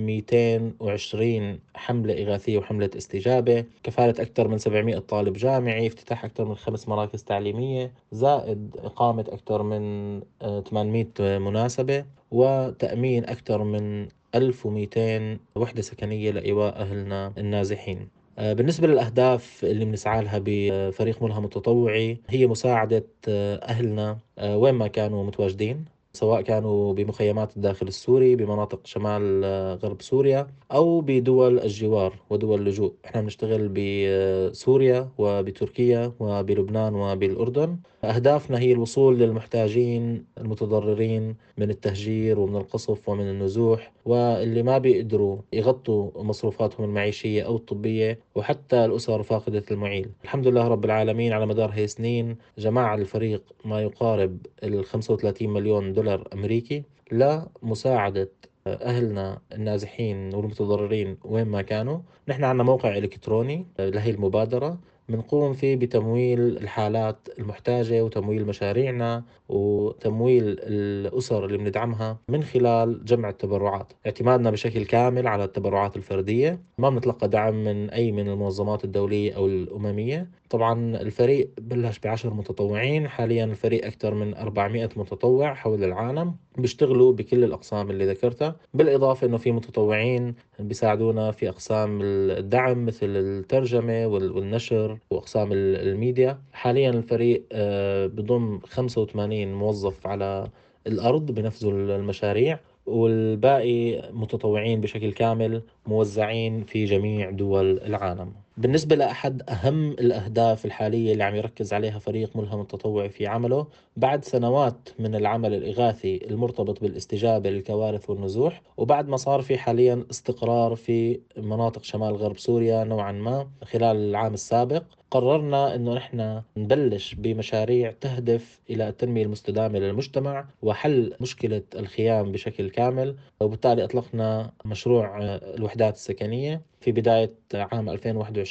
220 0.06 1.60
حملة 1.76 2.24
إغاثية 2.24 2.58
وحملة 2.58 2.90
استجابة 2.98 3.66
كفالة 3.84 4.22
أكثر 4.24 4.48
من 4.48 4.58
700 4.58 5.00
طالب 5.00 5.34
جامعي 5.34 5.88
افتتاح 5.88 6.26
أكثر 6.26 6.46
من 6.46 6.56
خمس 6.56 6.88
مراكز 6.88 7.24
تعليمية 7.24 7.92
زائد 8.12 8.76
إقامة 8.84 9.26
أكثر 9.32 9.64
من 9.64 10.22
800 10.42 11.08
مناسبة 11.20 12.06
وتأمين 12.32 13.26
أكثر 13.26 13.64
من 13.64 14.08
1200 14.38 15.40
وحدة 15.56 15.82
سكنية 15.82 16.32
لإيواء 16.32 16.76
أهلنا 16.82 17.34
النازحين. 17.38 18.10
آه، 18.40 18.54
بالنسبة 18.54 18.88
للأهداف 18.88 19.64
اللي 19.66 19.86
بنسعى 19.86 20.24
لها 20.24 20.40
بفريق 20.46 21.24
ملهم 21.24 21.46
التطوعي 21.46 22.22
هي 22.30 22.48
مساعدة 22.48 23.08
آه، 23.28 23.56
أهلنا 23.56 24.20
آه، 24.38 24.58
وين 24.58 24.74
ما 24.76 24.88
كانوا 24.88 25.24
متواجدين. 25.24 25.86
سواء 26.18 26.42
كانوا 26.42 26.94
بمخيمات 26.94 27.58
الداخل 27.58 27.88
السوري 27.88 28.36
بمناطق 28.36 28.80
شمال 28.88 29.46
غرب 29.84 30.02
سوريا 30.02 30.48
أو 30.72 31.02
بدول 31.02 31.60
الجوار 31.60 32.14
ودول 32.30 32.60
اللجوء. 32.60 32.94
إحنا 33.06 33.22
بنشتغل 33.22 33.70
بسوريا 33.74 35.10
وبتركيا 35.18 36.12
وبلبنان 36.20 36.96
وبالأردن. 36.96 37.78
أهدافنا 38.04 38.60
هي 38.60 38.72
الوصول 38.72 39.20
للمحتاجين 39.20 40.26
المتضررين 40.38 41.36
من 41.58 41.70
التهجير 41.70 42.40
ومن 42.40 42.56
القصف 42.56 43.10
ومن 43.10 43.30
النزوح 43.30 43.92
واللي 44.06 44.64
ما 44.64 44.78
بيقدروا 44.78 45.38
يغطوا 45.54 46.24
مصروفاتهم 46.24 46.84
المعيشية 46.86 47.44
أو 47.44 47.56
الطبية 47.56 48.20
وحتى 48.36 48.86
الأسر 48.86 49.24
فاقدة 49.24 49.64
المعيل. 49.72 50.10
الحمد 50.24 50.48
لله 50.48 50.68
رب 50.68 50.86
العالمين 50.86 51.34
على 51.34 51.46
مدار 51.46 51.70
هي 51.74 51.88
سنين 51.88 52.38
جمع 52.58 52.94
الفريق 52.96 53.44
ما 53.66 53.82
يقارب 53.82 54.38
ال 54.64 54.86
35 54.86 55.50
مليون 55.50 55.94
دولار 56.08 56.28
أمريكي 56.34 56.84
لمساعدة 57.12 58.32
أهلنا 58.68 59.42
النازحين 59.54 60.36
والمتضررين 60.36 61.18
وين 61.24 61.48
ما 61.48 61.62
كانوا. 61.62 62.00
نحن 62.28 62.44
عندنا 62.44 62.64
موقع 62.64 62.98
إلكتروني 62.98 63.68
لهي 63.80 64.10
المبادرة. 64.10 64.80
بنقوم 65.10 65.54
فيه 65.54 65.76
بتمويل 65.76 66.40
الحالات 66.40 67.28
المحتاجة 67.40 68.04
وتمويل 68.04 68.46
مشاريعنا 68.46 69.24
وتمويل 69.50 70.44
الأسر 70.60 71.46
اللي 71.46 71.58
بندعمها 71.58 72.18
من 72.30 72.44
خلال 72.44 73.06
جمع 73.06 73.30
التبرعات. 73.30 73.94
اعتمادنا 74.06 74.52
بشكل 74.52 74.86
كامل 74.86 75.28
على 75.28 75.44
التبرعات 75.44 75.98
الفردية. 75.98 76.60
ما 76.78 76.90
بنتلقى 76.90 77.28
دعم 77.30 77.64
من 77.64 77.90
أي 77.90 78.12
من 78.12 78.28
المنظمات 78.28 78.84
الدولية 78.84 79.36
أو 79.36 79.46
الأممية. 79.48 80.30
طبعا 80.50 80.98
الفريق 80.98 81.50
بلش 81.62 82.00
بعشر 82.00 82.34
متطوعين. 82.34 83.08
حاليا 83.08 83.46
الفريق 83.46 83.86
أكثر 83.86 84.14
من 84.14 84.34
400 84.34 84.90
متطوع 84.96 85.54
حول 85.54 85.84
العالم. 85.84 86.36
بيشتغلوا 86.58 87.14
بكل 87.14 87.44
الأقسام 87.44 87.90
اللي 87.92 88.06
ذكرتها. 88.06 88.56
بالإضافة 88.74 89.28
أنه 89.28 89.38
في 89.38 89.52
متطوعين 89.52 90.36
بيساعدونا 90.60 91.32
في 91.32 91.50
أقسام 91.50 92.00
الدعم 92.04 92.86
مثل 92.86 93.08
الترجمة 93.08 94.08
والنشر. 94.08 94.97
وأقسام 95.10 95.50
الميديا. 95.54 96.42
حاليا 96.54 96.90
الفريق 96.90 97.44
آه، 97.52 98.08
بضم 98.08 98.60
85 98.60 99.54
موظف 99.54 100.08
على 100.08 100.50
الأرض 100.88 101.32
بنفذوا 101.32 101.72
المشاريع 101.72 102.60
والباقي 102.86 104.12
متطوعين 104.14 104.82
بشكل 104.82 105.12
كامل 105.12 105.62
موزعين 105.88 106.64
في 106.64 106.86
جميع 106.86 107.30
دول 107.30 107.80
العالم. 107.80 108.47
بالنسبة 108.58 108.96
لأحد 108.96 109.42
أهم 109.50 109.92
الأهداف 109.92 110.66
الحالية 110.66 111.14
اللي 111.14 111.24
عم 111.24 111.36
يركز 111.36 111.74
عليها 111.74 112.00
فريق 112.00 112.38
ملهم 112.38 112.62
التطوع 112.62 113.08
في 113.08 113.28
عمله 113.28 113.68
بعد 113.98 114.26
سنوات 114.26 114.90
من 115.00 115.16
العمل 115.16 115.54
الإغاثي 115.54 116.20
المرتبط 116.30 116.82
بالاستجابة 116.82 117.50
للكوارث 117.50 118.10
والنزوح 118.10 118.62
وبعد 118.78 119.08
ما 119.08 119.18
صار 119.18 119.42
في 119.42 119.58
حاليا 119.58 120.06
استقرار 120.12 120.76
في 120.76 121.20
مناطق 121.38 121.84
شمال 121.84 122.16
غرب 122.16 122.38
سوريا 122.38 122.84
نوعا 122.84 123.12
ما 123.12 123.48
خلال 123.64 123.98
العام 123.98 124.34
السابق 124.34 124.84
قررنا 125.12 125.76
إنه 125.76 125.94
نحن 125.94 126.42
نبلش 126.58 127.14
بمشاريع 127.14 127.92
تهدف 127.92 128.60
إلى 128.70 128.88
التنمية 128.90 129.24
المستدامة 129.24 129.80
للمجتمع 129.80 130.46
وحل 130.62 131.14
مشكلة 131.22 131.62
الخيام 131.76 132.32
بشكل 132.32 132.70
كامل 132.70 133.16
وبالتالي 133.42 133.84
أطلقنا 133.84 134.52
مشروع 134.66 135.18
الوحدات 135.26 135.96
السكنية 135.96 136.62
في 136.82 136.92
بداية 136.92 137.34
عام 137.54 137.90
2021 137.90 138.47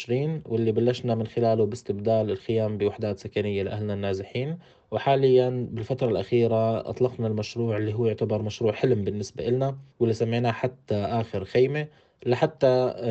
واللي 0.47 0.73
بلشنا 0.73 1.15
من 1.15 1.27
خلاله 1.27 1.67
باستبدال 1.67 2.31
الخيام 2.31 2.79
بوحدات 2.79 3.19
سكنية 3.19 3.63
لأهلنا 3.63 3.95
النازحين. 3.95 4.59
وحاليا 4.91 5.69
بالفترة 5.71 6.09
الأخيرة 6.09 6.91
أطلقنا 6.91 7.27
المشروع 7.27 7.77
اللي 7.77 7.95
هو 7.95 8.07
يعتبر 8.07 8.43
مشروع 8.43 8.73
حلم 8.73 9.05
بالنسبة 9.05 9.47
لنا 9.49 9.79
واللي 10.01 10.15
سميناه 10.15 10.53
حتى 10.53 10.95
آخر 10.95 11.45
خيمة. 11.45 11.87
لحتى 12.27 12.67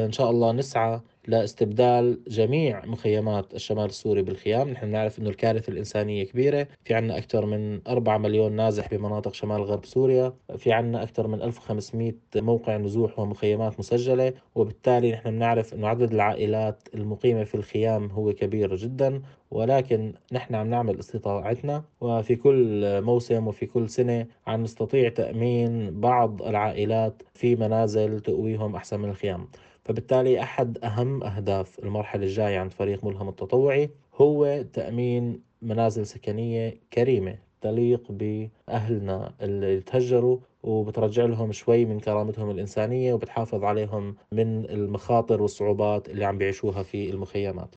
إن 0.06 0.12
شاء 0.12 0.30
الله 0.30 0.52
نسعى 0.52 1.02
لاستبدال 1.28 2.20
جميع 2.28 2.86
مخيمات 2.86 3.54
الشمال 3.54 3.86
السوري 3.86 4.22
بالخيام. 4.22 4.70
نحن 4.70 4.90
نعرف 4.90 5.20
أنه 5.20 5.30
الكارثة 5.30 5.72
الإنسانية 5.72 6.24
كبيرة. 6.24 6.68
في 6.84 6.94
عنا 6.94 7.18
أكثر 7.18 7.46
من 7.46 7.88
4 7.88 8.18
مليون 8.18 8.52
نازح 8.52 8.88
بمناطق 8.94 9.34
شمال 9.34 9.62
غرب 9.64 9.86
سوريا. 9.86 10.34
في 10.58 10.72
عنا 10.72 11.04
أكثر 11.04 11.28
من 11.28 11.42
1500 11.42 12.14
موقع 12.36 12.78
نزوح 12.78 13.20
ومخيمات 13.20 13.80
مسجلة. 13.80 14.34
وبالتالي 14.56 15.12
نحن 15.12 15.34
نعرف 15.34 15.74
أنه 15.74 15.88
عدد 15.88 16.14
العائلات 16.14 16.88
المقيمة 16.94 17.44
في 17.44 17.56
الخيام 17.56 18.12
هو 18.12 18.34
كبير 18.34 18.76
جدا. 18.76 19.22
ولكن 19.56 20.14
نحن 20.32 20.56
عم 20.56 20.70
نعمل 20.70 21.00
استطاعتنا 21.00 21.84
وفي 22.02 22.36
كل 22.36 23.02
موسم 23.02 23.48
وفي 23.48 23.66
كل 23.66 23.90
سنة 23.90 24.28
عم 24.48 24.64
نستطيع 24.64 25.10
تأمين 25.10 26.00
بعض 26.00 26.42
العائلات 26.42 27.24
في 27.34 27.56
منازل 27.56 28.20
تؤويهم 28.20 28.76
أحسن 28.76 29.00
من 29.00 29.10
الخيام. 29.10 29.48
فبالتالي 29.84 30.42
أحد 30.42 30.78
أهم 30.84 31.24
أهداف 31.24 31.80
المرحلة 31.80 32.24
الجاية 32.24 32.60
عند 32.60 32.72
فريق 32.72 33.06
ملهم 33.06 33.30
التطوعي 33.30 33.90
هو 34.16 34.64
تأمين 34.74 35.42
منازل 35.62 36.06
سكنية 36.06 36.78
كريمة 36.94 37.36
تليق 37.62 38.12
بأهلنا 38.12 39.34
اللي 39.42 39.82
تهجروا 39.82 40.38
وبترجع 40.64 41.26
لهم 41.26 41.52
شوي 41.52 41.86
من 41.86 42.00
كرامتهم 42.00 42.50
الإنسانية 42.50 43.14
وبتحافظ 43.14 43.64
عليهم 43.64 44.16
من 44.32 44.66
المخاطر 44.66 45.42
والصعوبات 45.42 46.10
اللي 46.10 46.26
عم 46.26 46.38
بيعيشوها 46.38 46.84
في 46.84 47.10
المخيمات. 47.10 47.76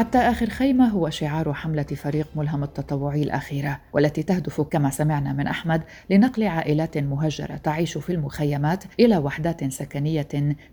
حتى 0.00 0.18
آخر 0.18 0.48
خيمة 0.48 0.88
هو 0.88 1.10
شعار 1.10 1.52
حملة 1.52 1.82
فريق 1.82 2.28
ملهم 2.36 2.62
التطوعي 2.62 3.22
الأخيرة 3.22 3.80
والتي 3.92 4.22
تهدف 4.22 4.60
كما 4.60 4.90
سمعنا 4.90 5.32
من 5.32 5.46
أحمد 5.46 5.82
لنقل 6.10 6.46
عائلات 6.46 6.98
مهجرة 6.98 7.56
تعيش 7.56 7.98
في 7.98 8.12
المخيمات 8.12 8.84
إلى 9.00 9.18
وحدات 9.18 9.72
سكنية 9.72 10.28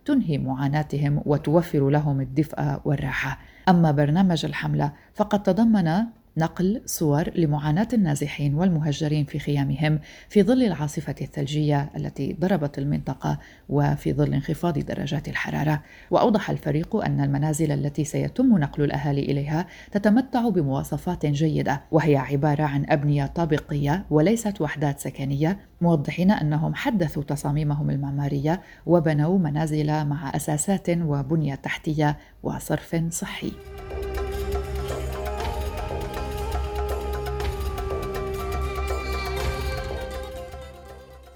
تنهي 0.05 0.37
معاناتهم 0.37 1.21
وتوفر 1.25 1.89
لهم 1.89 2.21
الدفء 2.21 2.81
والراحة. 2.85 3.39
أما 3.69 3.91
برنامج 3.91 4.45
الحملة 4.45 4.91
فقد 5.15 5.43
تضمن 5.43 5.91
نقل 6.37 6.81
صور 6.85 7.29
لمعاناة 7.35 7.87
النازحين 7.93 8.53
والمهجرين 8.53 9.25
في 9.25 9.39
خيامهم 9.39 9.99
في 10.29 10.43
ظل 10.43 10.63
العاصفة 10.63 11.15
الثلجية 11.21 11.89
التي 11.95 12.37
ضربت 12.39 12.77
المنطقة 12.77 13.39
وفي 13.69 14.13
ظل 14.13 14.33
انخفاض 14.33 14.79
درجات 14.79 15.27
الحرارة. 15.27 15.81
وأوضح 16.11 16.49
الفريق 16.49 16.95
أن 16.95 17.21
المنازل 17.21 17.71
التي 17.71 18.03
سيتم 18.03 18.57
نقل 18.57 18.83
الأهالي 18.83 19.21
إليها 19.21 19.67
تتمتع 19.91 20.49
بمواصفات 20.49 21.25
جيدة 21.25 21.81
وهي 21.91 22.15
عبارة 22.15 22.63
عن 22.63 22.85
أبنية 22.89 23.25
طابقية 23.25 24.05
وليست 24.09 24.61
وحدات 24.61 24.99
سكنية 24.99 25.59
موضحين 25.81 26.31
أنهم 26.31 26.75
حدثوا 26.75 27.23
تصاميمهم 27.23 27.89
المعمارية 27.89 28.61
وبنوا 28.85 29.39
منازل 29.39 30.05
مع 30.05 30.35
أساسات 30.35 30.89
وبنية 30.89 31.55
تحتية 31.55 32.17
وصرف 32.43 32.95
صحي. 33.09 33.51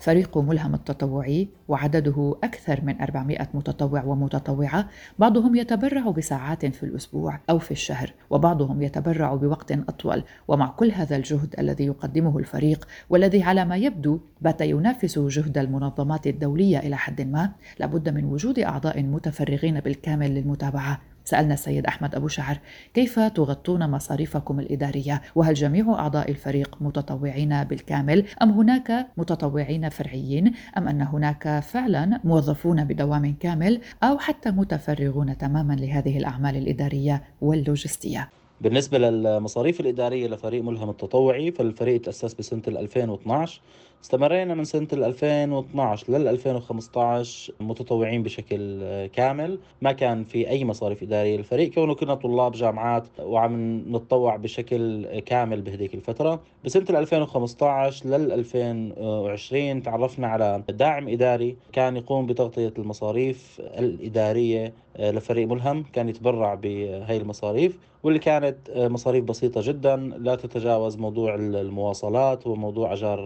فريق 0.01 0.37
ملهم 0.37 0.73
التطوعي 0.73 1.47
وعدده 1.67 2.35
أكثر 2.43 2.81
من 2.83 3.01
400 3.01 3.47
متطوع 3.53 4.03
ومتطوعة 4.03 4.87
بعضهم 5.19 5.55
يتبرع 5.55 6.09
بساعات 6.09 6.65
في 6.65 6.83
الأسبوع 6.83 7.39
أو 7.49 7.59
في 7.59 7.71
الشهر 7.71 8.13
وبعضهم 8.29 8.81
يتبرع 8.81 9.35
بوقت 9.35 9.71
أطول. 9.71 10.23
ومع 10.47 10.67
كل 10.67 10.91
هذا 10.91 11.15
الجهد 11.15 11.55
الذي 11.59 11.85
يقدمه 11.85 12.37
الفريق 12.37 12.87
والذي 13.09 13.43
على 13.43 13.65
ما 13.65 13.77
يبدو 13.77 14.19
بات 14.41 14.61
ينافس 14.61 15.19
جهد 15.19 15.57
المنظمات 15.57 16.27
الدولية 16.27 16.79
إلى 16.79 16.97
حد 16.97 17.21
ما 17.21 17.51
لابد 17.79 18.09
من 18.09 18.25
وجود 18.25 18.59
أعضاء 18.59 19.03
متفرغين 19.03 19.79
بالكامل 19.79 20.35
للمتابعة. 20.35 21.10
سألنا 21.25 21.53
السيد 21.53 21.85
أحمد 21.85 22.15
أبو 22.15 22.27
شعر 22.27 22.57
كيف 22.93 23.19
تغطون 23.19 23.91
مصاريفكم 23.91 24.59
الإدارية؟ 24.59 25.21
وهل 25.35 25.53
جميع 25.53 25.93
أعضاء 25.93 26.31
الفريق 26.31 26.77
متطوعين 26.81 27.63
بالكامل؟ 27.63 28.25
أم 28.41 28.51
هناك 28.51 29.07
متطوعين 29.17 29.89
فرعيين؟ 29.89 30.53
أم 30.77 30.87
أن 30.87 31.01
هناك 31.01 31.59
فعلا 31.59 32.19
موظفون 32.23 32.83
بدوام 32.83 33.35
كامل؟ 33.39 33.81
أو 34.03 34.17
حتى 34.17 34.51
متفرغون 34.51 35.37
تماما 35.37 35.73
لهذه 35.73 36.17
الأعمال 36.17 36.57
الإدارية 36.57 37.23
واللوجستية؟ 37.41 38.29
بالنسبة 38.61 38.97
للمصاريف 38.97 39.79
الإدارية 39.79 40.27
لفريق 40.27 40.63
ملهم 40.63 40.89
التطوعي 40.89 41.51
فالفريق 41.51 42.01
تأسس 42.01 42.33
بسنة 42.33 42.61
2012 42.67 43.61
استمرينا 44.03 44.53
من 44.53 44.63
سنة 44.63 44.87
2012 44.93 46.13
لل 46.13 46.27
2015 46.27 47.53
متطوعين 47.59 48.23
بشكل 48.23 48.81
كامل. 49.07 49.59
ما 49.81 49.91
كان 49.91 50.23
في 50.23 50.49
أي 50.49 50.65
مصاريف 50.65 51.03
إدارية 51.03 51.37
للفريق 51.37 51.73
كونه 51.73 51.95
كنا 51.95 52.15
طلاب 52.15 52.51
جامعات 52.51 53.07
وعم 53.19 53.77
نتطوع 53.95 54.35
بشكل 54.35 55.05
كامل 55.19 55.61
بهذيك 55.61 55.93
الفترة. 55.93 56.41
بسنة 56.65 56.99
2015 56.99 58.05
لل 58.05 58.31
2020 58.31 59.83
تعرفنا 59.83 60.27
على 60.27 60.63
داعم 60.69 61.07
إداري 61.07 61.55
كان 61.73 61.97
يقوم 61.97 62.25
بتغطية 62.25 62.73
المصاريف 62.77 63.61
الإدارية 63.61 64.73
لفريق 64.99 65.47
ملهم 65.47 65.83
كان 65.93 66.09
يتبرع 66.09 66.53
بهي 66.55 67.17
المصاريف 67.17 67.77
واللي 68.03 68.19
كانت 68.19 68.57
مصاريف 68.75 69.23
بسيطة 69.23 69.61
جدا. 69.63 69.95
لا 69.95 70.35
تتجاوز 70.35 70.97
موضوع 70.97 71.35
المواصلات 71.35 72.47
وموضوع 72.47 72.93
أجار 72.93 73.19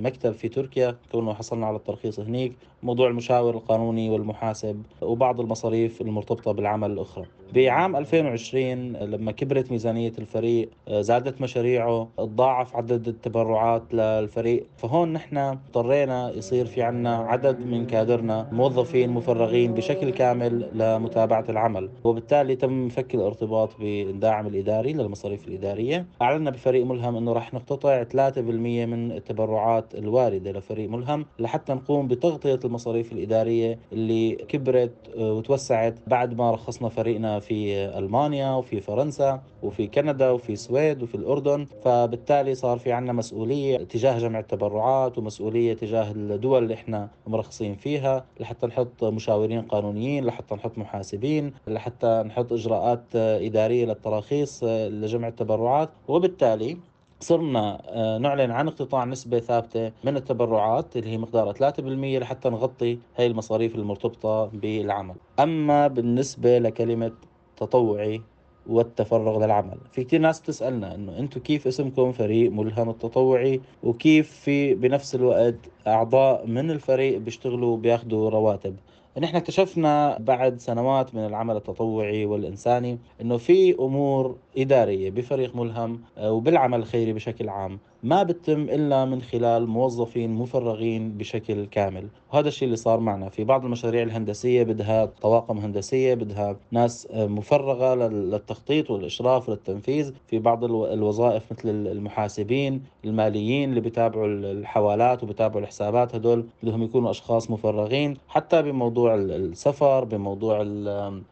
المكتب 0.00 0.32
في 0.32 0.48
تركيا 0.48 0.96
كونه 1.12 1.34
حصلنا 1.34 1.66
على 1.66 1.76
الترخيص 1.76 2.20
هنيك 2.20 2.52
موضوع 2.82 3.08
المشاور 3.08 3.54
القانوني 3.54 4.10
والمحاسب 4.10 4.82
وبعض 5.02 5.40
المصاريف 5.40 6.00
المرتبطة 6.00 6.52
بالعمل 6.52 6.90
الأخرى. 6.90 7.24
بعام 7.54 7.96
2020 7.96 8.92
لما 8.92 9.32
كبرت 9.32 9.70
ميزانية 9.70 10.12
الفريق 10.18 10.70
زادت 10.90 11.40
مشاريعه 11.40 12.08
تضاعف 12.18 12.76
عدد 12.76 13.08
التبرعات 13.08 13.94
للفريق. 13.94 14.66
فهون 14.76 15.12
نحن 15.12 15.36
اضطرينا 15.36 16.32
يصير 16.34 16.66
في 16.66 16.82
عنا 16.82 17.16
عدد 17.16 17.66
من 17.66 17.86
كادرنا 17.86 18.48
موظفين 18.52 19.10
مفرغين 19.10 19.74
بشكل 19.74 20.10
كامل 20.10 20.68
لمتابعة 20.74 21.44
العمل. 21.48 21.90
وبالتالي 22.04 22.56
تم 22.56 22.88
فك 22.88 23.14
الارتباط 23.14 23.76
بالداعم 23.80 24.46
الإداري 24.46 24.92
للمصاريف 24.92 25.48
الإدارية. 25.48 26.06
أعلنا 26.22 26.50
بفريق 26.50 26.86
ملهم 26.86 27.16
أنه 27.16 27.32
رح 27.32 27.54
نقتطع 27.54 28.04
3% 28.04 28.38
من 28.86 29.12
التبرعات 29.12 29.89
الواردة 29.94 30.52
لفريق 30.52 30.90
ملهم 30.90 31.26
لحتى 31.38 31.72
نقوم 31.72 32.08
بتغطية 32.08 32.60
المصاريف 32.64 33.12
الإدارية 33.12 33.78
اللي 33.92 34.32
كبرت 34.32 34.92
وتوسعت 35.18 35.94
بعد 36.06 36.34
ما 36.34 36.50
رخصنا 36.50 36.88
فريقنا 36.88 37.40
في 37.40 37.74
ألمانيا 37.98 38.54
وفي 38.54 38.80
فرنسا 38.80 39.42
وفي 39.62 39.86
كندا 39.86 40.30
وفي 40.30 40.52
السويد 40.52 41.02
وفي 41.02 41.14
الأردن. 41.14 41.66
فبالتالي 41.84 42.54
صار 42.54 42.78
في 42.78 42.92
عنا 42.92 43.12
مسؤولية 43.12 43.76
تجاه 43.78 44.18
جمع 44.18 44.38
التبرعات 44.38 45.18
ومسؤولية 45.18 45.74
تجاه 45.74 46.10
الدول 46.10 46.62
اللي 46.62 46.74
إحنا 46.74 47.08
مرخصين 47.26 47.74
فيها 47.74 48.24
لحتى 48.40 48.66
نحط 48.66 49.04
مشاورين 49.04 49.62
قانونيين 49.62 50.24
لحتى 50.24 50.54
نحط 50.54 50.78
محاسبين 50.78 51.52
لحتى 51.66 52.22
نحط 52.26 52.52
إجراءات 52.52 53.04
إدارية 53.16 53.84
للتراخيص 53.84 54.64
لجمع 54.64 55.28
التبرعات. 55.28 55.90
وبالتالي 56.08 56.76
صرنا 57.22 57.82
آه، 57.88 58.18
نعلن 58.18 58.50
عن 58.50 58.68
اقتطاع 58.68 59.04
نسبة 59.04 59.40
ثابتة 59.40 59.92
من 60.04 60.16
التبرعات 60.16 60.96
اللي 60.96 61.10
هي 61.10 61.18
مقدارها 61.18 61.52
3% 61.52 62.18
لحتى 62.18 62.48
نغطي 62.50 62.98
هاي 63.16 63.26
المصاريف 63.26 63.74
المرتبطة 63.74 64.46
بالعمل. 64.46 65.14
أما 65.40 65.86
بالنسبة 65.86 66.58
لكلمة 66.58 67.12
تطوعي 67.56 68.22
والتفرغ 68.66 69.44
للعمل 69.44 69.78
في 69.92 70.04
كثير 70.04 70.20
ناس 70.20 70.42
تسألنا 70.42 70.94
إنه 70.94 71.18
أنتم 71.18 71.40
كيف 71.40 71.66
اسمكم 71.66 72.12
فريق 72.12 72.52
ملهم 72.52 72.90
التطوعي؟ 72.90 73.60
وكيف 73.82 74.32
في 74.32 74.74
بنفس 74.74 75.14
الوقت 75.14 75.54
أعضاء 75.86 76.46
من 76.46 76.70
الفريق 76.70 77.18
بيشتغلوا 77.18 77.76
بياخذوا 77.76 78.30
رواتب؟ 78.30 78.76
نحن 79.18 79.36
اكتشفنا 79.36 80.18
بعد 80.20 80.58
سنوات 80.60 81.14
من 81.14 81.26
العمل 81.26 81.56
التطوعي 81.56 82.26
والإنساني 82.26 82.98
أنه 83.20 83.36
في 83.36 83.74
أمور 83.74 84.36
إدارية 84.56 85.10
بفريق 85.10 85.56
ملهم 85.56 86.00
آه، 86.18 86.32
وبالعمل 86.32 86.78
الخيري 86.78 87.12
بشكل 87.12 87.48
عام. 87.48 87.78
ما 88.02 88.22
بتتم 88.22 88.62
إلا 88.62 89.04
من 89.04 89.22
خلال 89.22 89.66
موظفين 89.66 90.30
مفرغين 90.34 91.10
بشكل 91.18 91.64
كامل. 91.66 92.06
وهذا 92.32 92.48
الشيء 92.48 92.66
اللي 92.66 92.76
صار 92.76 93.00
معنا. 93.00 93.28
في 93.28 93.44
بعض 93.44 93.64
المشاريع 93.64 94.02
الهندسية 94.02 94.62
بدها 94.62 95.04
طواقم 95.04 95.58
هندسية 95.58 96.14
بدها 96.14 96.56
ناس 96.70 97.08
آه، 97.10 97.26
مفرغة 97.26 97.94
للتخطيط 97.94 98.90
والإشراف 98.90 99.48
والتنفيذ. 99.48 100.12
في 100.26 100.38
بعض 100.38 100.64
الوظائف 100.64 101.52
مثل 101.52 101.68
المحاسبين 101.68 102.82
الماليين 103.04 103.68
اللي 103.70 103.80
بيتابعوا 103.80 104.26
الحوالات 104.26 105.22
وبيتابعوا 105.22 105.60
الحسابات 105.62 106.14
هدول 106.14 106.46
بدهم 106.62 106.82
يكونوا 106.82 107.10
أشخاص 107.10 107.50
مفرغين. 107.50 108.16
حتى 108.28 108.62
بموضوع 108.62 109.14
السفر 109.14 110.04
بموضوع 110.04 110.62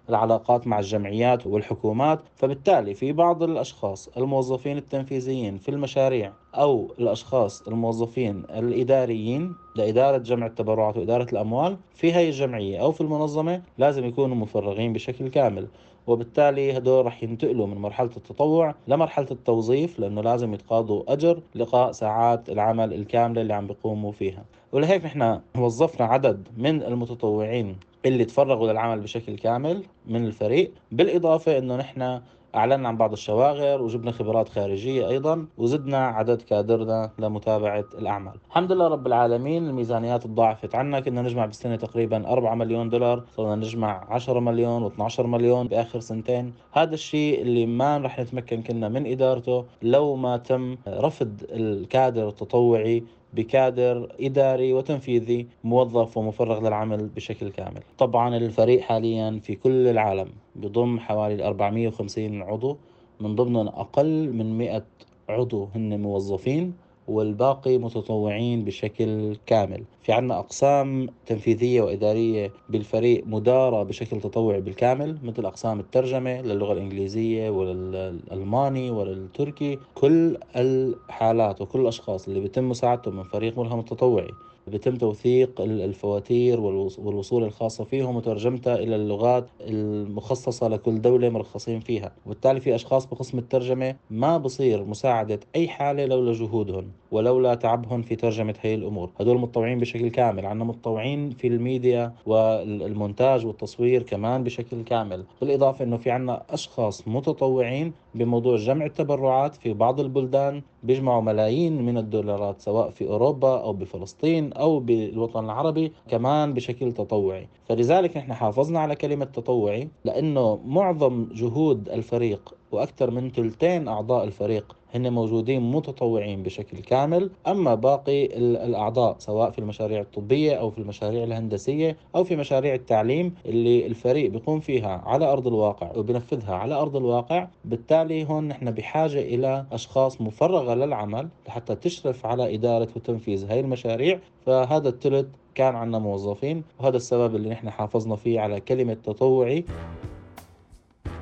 العلاقات 0.09 0.67
مع 0.67 0.79
الجمعيات 0.79 1.47
والحكومات. 1.47 2.21
فبالتالي 2.37 2.95
في 2.95 3.08
بعض 3.13 3.43
الأشخاص 3.43 4.09
الموظفين 4.17 4.77
التنفيذيين 4.79 5.59
في 5.59 5.69
المشاريع 5.69 6.33
أو 6.55 6.95
الأشخاص 6.99 7.63
الموظفين 7.69 8.43
الإداريين 8.51 9.55
لإدارة 9.77 10.19
جمع 10.19 10.47
التبرعات 10.47 10.97
وإدارة 10.97 11.27
الأموال 11.33 11.77
في 11.95 12.13
هاي 12.13 12.29
الجمعية 12.29 12.79
أو 12.81 12.93
في 12.93 13.01
المنظمة 13.01 13.63
لازم 13.79 14.05
يكونوا 14.05 14.37
مفرغين 14.37 14.93
بشكل 14.93 15.29
كامل. 15.29 15.69
وبالتالي 16.07 16.77
هدول 16.77 17.07
رح 17.07 17.23
ينتقلوا 17.23 17.67
من 17.67 17.77
مرحلة 17.77 18.11
التطوع 18.17 18.75
لمرحلة 18.89 19.27
التوظيف 19.31 19.99
لأنه 19.99 20.21
لازم 20.21 20.55
يتقاضوا 20.55 21.13
أجر 21.13 21.41
لقاء 21.55 21.93
ساعات 21.93 22.51
العمل 22.51 22.95
الكاملة 22.95 23.41
اللي 23.43 23.55
عم 23.55 23.67
بيقوموا 23.67 24.13
فيها. 24.13 24.45
ولهيك 24.73 25.05
نحن 25.05 25.41
وظفنا 25.59 26.07
عدد 26.07 26.49
من 26.57 26.83
المتطوعين 26.83 27.77
اللي 28.07 28.25
تفرغوا 28.25 28.73
للعمل 28.73 29.01
بشكل 29.01 29.37
كامل 29.37 29.83
من 30.07 30.25
الفريق 30.25 30.73
بالإضافة 30.93 31.59
أنه 31.59 31.77
نحن 31.77 32.21
أعلنا 32.55 32.89
عن 32.89 32.97
بعض 32.97 33.13
الشواغر 33.13 33.83
وجبنا 33.83 34.13
خبرات 34.13 34.49
خارجية 34.49 35.09
أيضا 35.09 35.47
وزدنا 35.59 36.07
عدد 36.07 36.43
كادرنا 36.43 37.11
لمتابعة 37.19 37.85
الأعمال. 37.99 38.35
الحمد 38.49 38.73
لله 38.73 38.89
رب 38.89 39.07
العالمين 39.07 39.67
الميزانيات 39.67 40.23
تضاعفت 40.23 40.75
عنا. 40.75 41.01
كنا 41.01 41.23
نجمع 41.23 41.47
بالسنة 41.47 41.77
تقريبا 41.77 42.33
4 42.33 42.55
مليون 42.55 42.89
دولار 42.89 43.25
صرنا 43.37 43.57
نجمع 43.57 44.07
10 44.11 44.41
مليون 44.41 44.91
و12 44.91 45.21
مليون 45.21 45.69
بآخر 45.69 46.01
سنتين. 46.01 46.55
هذا 46.73 46.95
الشيء 46.95 47.43
اللي 47.43 47.67
ما 47.67 47.99
رح 47.99 48.21
نتمكن 48.21 48.63
كنا 48.63 48.89
من 48.89 49.07
إدارته 49.07 49.65
لو 49.83 50.17
ما 50.17 50.37
تم 50.37 50.77
رفض 50.89 51.43
الكادر 51.51 52.29
التطوعي 52.29 53.05
بكادر 53.33 54.13
إداري 54.21 54.73
وتنفيذي 54.73 55.47
موظف 55.65 56.17
ومفرغ 56.17 56.69
للعمل 56.69 57.07
بشكل 57.07 57.51
كامل. 57.51 57.81
طبعا 57.99 58.37
الفريق 58.37 58.81
حاليا 58.81 59.41
في 59.43 59.55
كل 59.55 59.87
العالم 59.87 60.29
بضم 60.57 60.99
حوالي 60.99 61.47
450 61.47 62.43
عضو 62.43 62.77
من 63.21 63.35
ضمنهم 63.35 63.69
أقل 63.69 64.33
من 64.33 64.59
100 64.59 64.85
عضو 65.29 65.69
هن 65.75 66.01
موظفين. 66.01 66.75
والباقي 67.09 67.79
متطوعين 67.79 68.65
بشكل 68.65 69.37
كامل. 69.47 69.85
في 70.03 70.13
عنا 70.13 70.39
أقسام 70.39 71.07
تنفيذية 71.27 71.83
وإدارية 71.83 72.53
بالفريق 72.69 73.27
مدارة 73.27 73.83
بشكل 73.83 74.21
تطوعي 74.21 74.61
بالكامل 74.61 75.19
مثل 75.23 75.47
أقسام 75.47 75.81
الترجمة 75.81 76.41
للغة 76.43 76.73
الإنجليزية 76.73 77.51
وللألماني 77.51 78.91
وللتركي. 78.91 79.79
كل 79.95 80.37
الحالات 80.57 81.61
وكل 81.61 81.81
الأشخاص 81.81 82.29
اللي 82.29 82.41
بيتم 82.41 82.69
مساعدتهم 82.69 83.17
من 83.17 83.25
فريق 83.25 83.59
ملهم 83.59 83.79
التطوعي 83.81 84.35
بيتم 84.69 84.97
توثيق 84.97 85.61
الفواتير 85.61 86.61
والوصول 86.61 87.45
الخاصة 87.45 87.85
فيهم 87.85 88.17
وترجمتها 88.17 88.75
إلى 88.75 88.97
اللغات 88.97 89.47
المخصصة 89.61 90.69
لكل 90.69 91.01
دولة 91.01 91.29
مرخصين 91.29 91.81
فيها. 91.81 92.13
وبالتالي 92.27 92.61
في 92.61 92.75
أشخاص 92.75 93.07
بقسم 93.07 93.39
الترجمة 93.39 93.95
ما 94.11 94.39
بصير 94.39 94.85
مساعدة 94.85 95.41
أي 95.57 95.69
حالة 95.69 96.05
لولا 96.05 96.33
جهودهم 96.33 96.85
ولولا 97.11 97.55
تعبهم 97.55 98.03
في 98.03 98.17
ترجمة 98.17 98.55
هي 98.61 98.75
الأمور. 98.75 99.11
هدول 99.21 99.39
متطوعين 99.39 99.79
بشكل 99.79 100.09
كامل. 100.09 100.47
عندنا 100.47 100.65
متطوعين 100.65 101.31
في 101.31 101.47
الميديا 101.47 102.13
والمونتاج 102.27 103.47
والتصوير 103.47 104.03
كمان 104.03 104.45
بشكل 104.45 104.83
كامل. 104.85 105.25
بالإضافة 105.41 105.85
أنه 105.85 105.97
في 105.97 106.11
عنا 106.11 106.43
أشخاص 106.51 107.09
متطوعين 107.09 107.93
بموضوع 108.19 108.57
جمع 108.57 108.87
التبرعات 108.87 109.55
في 109.55 109.73
بعض 109.73 110.01
البلدان 110.01 110.63
بيجمعوا 110.83 111.23
ملايين 111.23 111.83
من 111.83 111.99
الدولارات 111.99 112.61
سواء 112.61 112.91
في 112.91 113.07
أوروبا 113.07 113.61
أو 113.63 113.73
بفلسطين 113.73 114.53
أو 114.53 114.81
بالوطن 114.81 115.45
العربي 115.45 115.93
كمان 116.09 116.55
بشكل 116.55 116.93
تطوعي. 116.93 117.49
فلذلك 117.65 118.17
نحن 118.17 118.33
حافظنا 118.33 118.81
على 118.81 118.97
كلمة 118.97 119.25
تطوعي 119.25 119.89
لأنه 120.05 120.61
معظم 120.65 121.29
جهود 121.33 121.89
الفريق 121.89 122.58
وأكثر 122.73 123.11
من 123.11 123.31
ثلثين 123.31 123.89
أعضاء 123.89 124.25
الفريق 124.25 124.77
هن 124.95 125.13
موجودين 125.13 125.71
متطوعين 125.71 126.43
بشكل 126.43 126.79
كامل. 126.79 127.31
أما 127.47 127.75
باقي 127.75 128.25
الأعضاء 128.37 129.17
سواء 129.19 129.51
في 129.51 129.59
المشاريع 129.59 130.01
الطبية 130.01 130.55
أو 130.55 130.71
في 130.71 130.79
المشاريع 130.79 131.25
الهندسية 131.25 131.97
أو 132.15 132.25
في 132.25 132.37
مشاريع 132.37 132.75
التعليم 132.75 133.35
اللي 133.47 133.87
الفريق 133.87 134.31
بيقوم 134.31 134.61
فيها 134.61 135.03
على 135.07 135.33
أرض 135.33 135.47
الواقع 135.47 135.97
وبنفذها 135.97 136.55
على 136.55 136.75
أرض 136.75 136.97
الواقع 136.97 137.49
بالتالي 137.65 138.29
هون 138.29 138.49
نحن 138.49 138.71
بحاجة 138.71 139.21
إلى 139.21 139.67
أشخاص 139.73 140.21
مفرغة 140.21 140.75
للعمل 140.75 141.29
لحتى 141.49 141.75
تشرف 141.75 142.27
على 142.27 142.55
إدارة 142.55 142.89
وتنفيذ 142.97 143.51
هاي 143.51 143.61
المشاريع. 143.61 144.19
فهذا 144.47 144.89
الثلث 144.89 145.27
كان 145.55 145.75
عندنا 145.77 145.99
موظفين 145.99 146.63
وهذا 146.81 146.97
السبب 146.97 147.37
اللي 147.37 147.49
نحن 147.49 147.71
حافظنا 147.71 148.17
فيه 148.17 148.41
على 148.41 148.61
كلمة 148.61 148.95
تطوعي. 148.95 149.65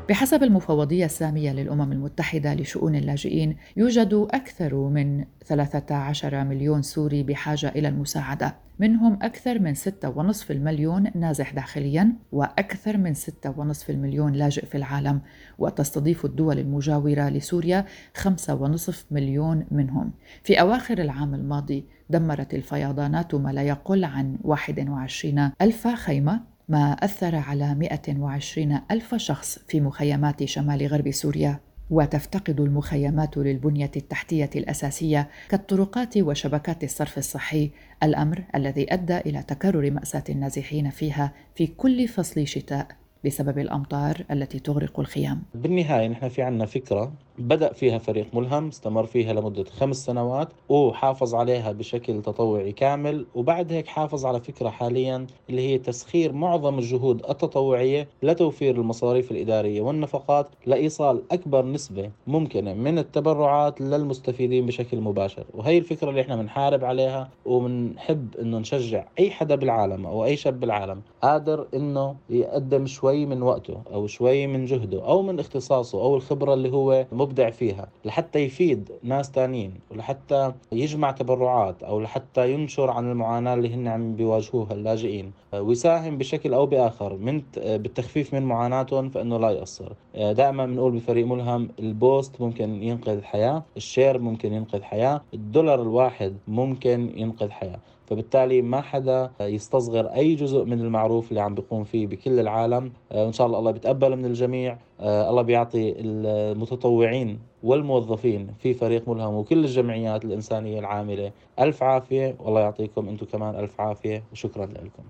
بحسب 0.09 0.43
المفوضية 0.43 1.05
السامية 1.05 1.53
للأمم 1.53 1.93
المتحدة 1.93 2.55
لشؤون 2.55 2.95
اللاجئين 2.95 3.57
يوجد 3.77 4.27
أكثر 4.31 4.75
من 4.75 5.25
13 5.47 6.45
مليون 6.45 6.83
سوري 6.83 7.23
بحاجة 7.23 7.69
إلى 7.69 7.89
المساعدة. 7.89 8.57
منهم 8.79 9.19
أكثر 9.23 9.59
من 9.59 9.75
6.5 9.75 10.51
مليون 10.51 11.11
نازح 11.15 11.55
داخليا 11.55 12.13
وأكثر 12.33 12.97
من 12.97 13.15
6.5 13.15 13.91
مليون 13.91 14.33
لاجئ 14.33 14.67
في 14.67 14.77
العالم. 14.77 15.21
وتستضيف 15.59 16.25
الدول 16.25 16.59
المجاورة 16.59 17.29
لسوريا 17.29 17.85
5.5 18.15 18.95
مليون 19.11 19.67
منهم. 19.71 20.13
في 20.45 20.61
أواخر 20.61 20.99
العام 20.99 21.35
الماضي 21.35 21.85
دمرت 22.11 22.55
الفيضانات 22.55 23.35
ما 23.35 23.53
لا 23.53 23.63
يقل 23.63 24.05
عن 24.05 24.39
21 24.45 25.51
ألف 25.63 25.89
خيمة. 25.89 26.56
ما 26.69 26.93
أثر 26.93 27.35
على 27.35 27.75
120 27.75 28.81
ألف 28.91 29.15
شخص 29.15 29.59
في 29.69 29.81
مخيمات 29.81 30.45
شمال 30.45 30.87
غرب 30.87 31.11
سوريا 31.11 31.61
وتفتقد 31.91 32.61
المخيمات 32.61 33.37
للبنية 33.37 33.91
التحتية 33.97 34.51
الأساسية 34.57 35.29
كالطرقات 35.49 36.17
وشبكات 36.19 36.85
الصرف 36.85 37.19
الصحي 37.19 37.71
الأمر 38.03 38.43
الذي 38.55 38.93
أدى 38.93 39.17
إلى 39.17 39.43
تكرر 39.43 39.91
مأساة 39.91 40.25
النازحين 40.29 40.91
فيها 40.91 41.33
في 41.55 41.67
كل 41.67 42.09
فصل 42.09 42.47
شتاء 42.47 42.87
بسبب 43.25 43.59
الأمطار 43.59 44.25
التي 44.31 44.59
تغرق 44.59 45.01
الخيام. 45.01 45.43
بالنهاية 45.55 46.09
نحن 46.09 46.29
في 46.29 46.43
عنا 46.43 46.67
فكرة 46.67 47.13
بدأ 47.39 47.73
فيها 47.73 47.99
فريق 47.99 48.27
ملهم 48.35 48.69
استمر 48.69 49.07
فيها 49.07 49.33
لمدة 49.33 49.65
خمس 49.65 50.05
سنوات 50.05 50.49
وحافظ 50.69 51.35
عليها 51.35 51.73
بشكل 51.73 52.23
تطوعي 52.23 52.73
كامل 52.73 53.27
وبعد 53.35 53.73
هيك 53.73 53.87
حافظ 53.87 54.27
على 54.27 54.41
فكرة 54.41 54.69
حاليا 54.69 55.27
اللي 55.51 55.63
هي 55.63 55.79
تسخير 55.79 56.33
معظم 56.33 56.79
الجهود 56.79 57.23
التطوعية 57.31 58.09
لتوفير 58.23 58.75
المصاريف 58.77 59.31
الإدارية 59.31 59.81
والنفقات 59.81 60.47
لإيصال 60.67 61.23
أكبر 61.33 61.65
نسبة 61.65 62.11
ممكنة 62.27 62.75
من 62.75 62.99
التبرعات 62.99 63.81
للمستفيدين 63.81 64.67
بشكل 64.67 65.01
مباشر. 65.01 65.45
وهي 65.55 65.79
الفكرة 65.79 66.11
اللي 66.11 66.21
إحنا 66.21 66.37
بنحارب 66.37 66.85
عليها 66.85 67.29
وبنحب 67.47 68.37
إنه 68.41 68.59
نشجع 68.59 69.05
أي 69.19 69.31
حدا 69.31 69.55
بالعالم 69.55 70.07
أو 70.07 70.25
أي 70.25 70.37
شاب 70.37 70.61
بالعالم 70.61 71.01
قادر 71.23 71.67
إنه 71.75 72.17
يقدم 72.31 72.87
شوي 72.87 73.27
من 73.27 73.43
وقته 73.43 73.81
أو 73.93 74.07
شوي 74.07 74.47
من 74.47 74.65
جهده 74.65 75.05
أو 75.07 75.23
من 75.23 75.41
اختصاصه 75.41 76.01
أو 76.03 76.17
الخبرة 76.17 76.55
اللي 76.55 76.73
هو 76.73 77.07
مبدع 77.27 77.51
فيها 77.51 77.89
لحتى 78.05 78.39
يفيد 78.39 78.93
ناس 79.03 79.31
تانيين 79.31 79.75
ولحتى 79.91 80.53
يجمع 80.73 81.11
تبرعات 81.11 81.83
أو 81.83 82.01
لحتى 82.01 82.53
ينشر 82.53 82.91
عن 82.91 83.11
المعاناة 83.11 83.55
اللي 83.55 83.75
هن 83.75 83.89
عم 83.89 84.17
بيواجهوها 84.17 84.73
اللاجئين. 84.73 85.33
ويساهم 85.55 86.19
بشكل 86.19 86.55
أو 86.55 86.67
بآخر 86.67 87.17
من 87.17 87.43
بالتخفيف 87.57 88.35
من 88.35 88.43
معاناتهم 88.43 89.09
فإنه 89.11 89.39
لا 89.39 89.51
يقصر 89.51 89.93
دائما 90.15 90.67
بنقول 90.67 90.93
بفريق 90.93 91.27
ملهم 91.27 91.69
ال 91.79 91.91
post 91.91 92.41
ممكن 92.41 92.83
ينقذ 92.83 93.23
حياة 93.23 93.63
ال 93.77 93.84
share 93.84 94.19
ممكن 94.19 94.53
ينقذ 94.53 94.83
حياة 94.83 95.21
الدولار 95.35 95.83
الواحد 95.83 96.37
ممكن 96.49 97.13
ينقذ 97.17 97.51
حياة. 97.51 97.81
فبالتالي 98.07 98.63
ما 98.63 98.81
حدا 98.81 99.31
يستصغر 99.41 100.07
أي 100.07 100.35
جزء 100.35 100.65
من 100.65 100.81
المعروف 100.81 101.31
اللي 101.31 101.41
عم 101.41 101.55
بيقوم 101.55 101.85
فيه 101.85 102.07
بكل 102.07 102.41
العالم. 102.41 102.93
وإن 103.11 103.33
شاء 103.33 103.47
الله 103.47 103.59
الله 103.59 103.71
بيتقبل 103.71 104.17
من 104.17 104.25
الجميع. 104.25 104.79
الله 105.01 105.43
بيعطي 105.43 105.95
المتطوعين 105.99 107.39
والموظفين 107.63 108.55
في 108.59 108.75
فريق 108.75 109.09
ملهم 109.09 109.35
وكل 109.35 109.65
الجمعيات 109.65 110.25
الإنسانية 110.25 110.79
العاملة 110.79 111.33
ألف 111.61 111.83
عافية. 111.83 112.37
والله 112.41 112.61
يعطيكم 112.61 113.09
أنتم 113.09 113.27
كمان 113.27 113.55
ألف 113.55 113.81
عافية 113.81 114.23
وشكرا 114.33 114.67
لكم. 114.67 115.03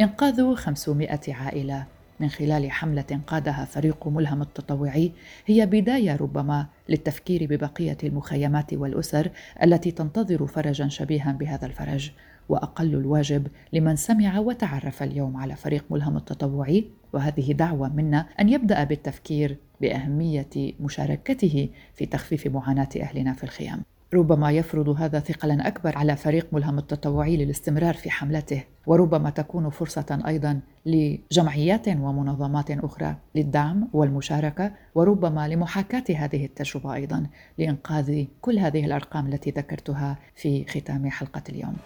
إنقاذ 0.00 0.54
500 0.54 1.18
عائلة 1.28 1.86
من 2.20 2.28
خلال 2.28 2.70
حملة 2.70 3.20
قادها 3.26 3.64
فريق 3.64 4.08
ملهم 4.08 4.42
التطوعي 4.42 5.12
هي 5.46 5.66
بداية 5.66 6.16
ربما 6.16 6.66
للتفكير 6.88 7.46
ببقية 7.50 7.96
المخيمات 8.04 8.74
والأسر 8.74 9.30
التي 9.62 9.90
تنتظر 9.90 10.46
فرجا 10.46 10.88
شبيها 10.88 11.32
بهذا 11.32 11.66
الفرج. 11.66 12.10
وأقل 12.48 12.94
الواجب 12.94 13.46
لمن 13.72 13.96
سمع 13.96 14.38
وتعرف 14.38 15.02
اليوم 15.02 15.36
على 15.36 15.56
فريق 15.56 15.84
ملهم 15.90 16.16
التطوعي. 16.16 16.84
وهذه 17.12 17.52
دعوة 17.52 17.88
منا 17.88 18.26
أن 18.40 18.48
يبدأ 18.48 18.84
بالتفكير 18.84 19.56
بأهمية 19.80 20.72
مشاركته 20.80 21.68
في 21.94 22.06
تخفيف 22.06 22.46
معاناة 22.46 22.88
أهلنا 23.00 23.32
في 23.32 23.44
الخيام. 23.44 23.82
ربما 24.14 24.50
يفرض 24.50 24.88
هذا 24.88 25.20
ثقلا 25.20 25.68
أكبر 25.68 25.98
على 25.98 26.16
فريق 26.16 26.46
ملهم 26.52 26.78
التطوعي 26.78 27.36
للاستمرار 27.36 27.94
في 27.94 28.10
حملته 28.10 28.64
وربما 28.86 29.30
تكون 29.30 29.70
فرصة 29.70 30.22
أيضا 30.26 30.60
لجمعيات 30.86 31.88
ومنظمات 31.88 32.70
أخرى 32.70 33.16
للدعم 33.34 33.88
والمشاركة 33.92 34.72
وربما 34.94 35.48
لمحاكاة 35.48 36.04
هذه 36.16 36.44
التجربة 36.44 36.94
أيضا 36.94 37.26
لإنقاذ 37.58 38.24
كل 38.40 38.58
هذه 38.58 38.84
الأرقام 38.84 39.26
التي 39.26 39.50
ذكرتها 39.50 40.18
في 40.34 40.64
ختام 40.64 41.10
حلقة 41.10 41.42
اليوم. 41.48 41.76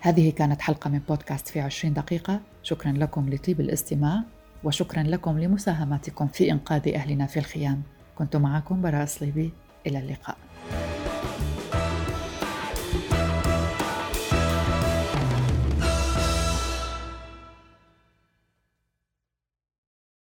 هذه 0.00 0.30
كانت 0.30 0.60
حلقة 0.60 0.90
من 0.90 0.98
بودكاست 0.98 1.48
في 1.48 1.60
عشرين 1.60 1.94
دقيقة. 1.94 2.40
شكرا 2.62 2.92
لكم 2.92 3.30
لطيب 3.30 3.60
الاستماع 3.60 4.22
وشكرا 4.64 5.02
لكم 5.02 5.38
لمساهماتكم 5.38 6.26
في 6.26 6.52
إنقاذ 6.52 6.94
أهلنا 6.94 7.26
في 7.26 7.38
الخيام. 7.38 7.82
كنت 8.14 8.36
معكم 8.36 8.82
براء 8.82 9.06
صليبي. 9.06 9.52
إلى 9.86 9.98
اللقاء. 9.98 10.36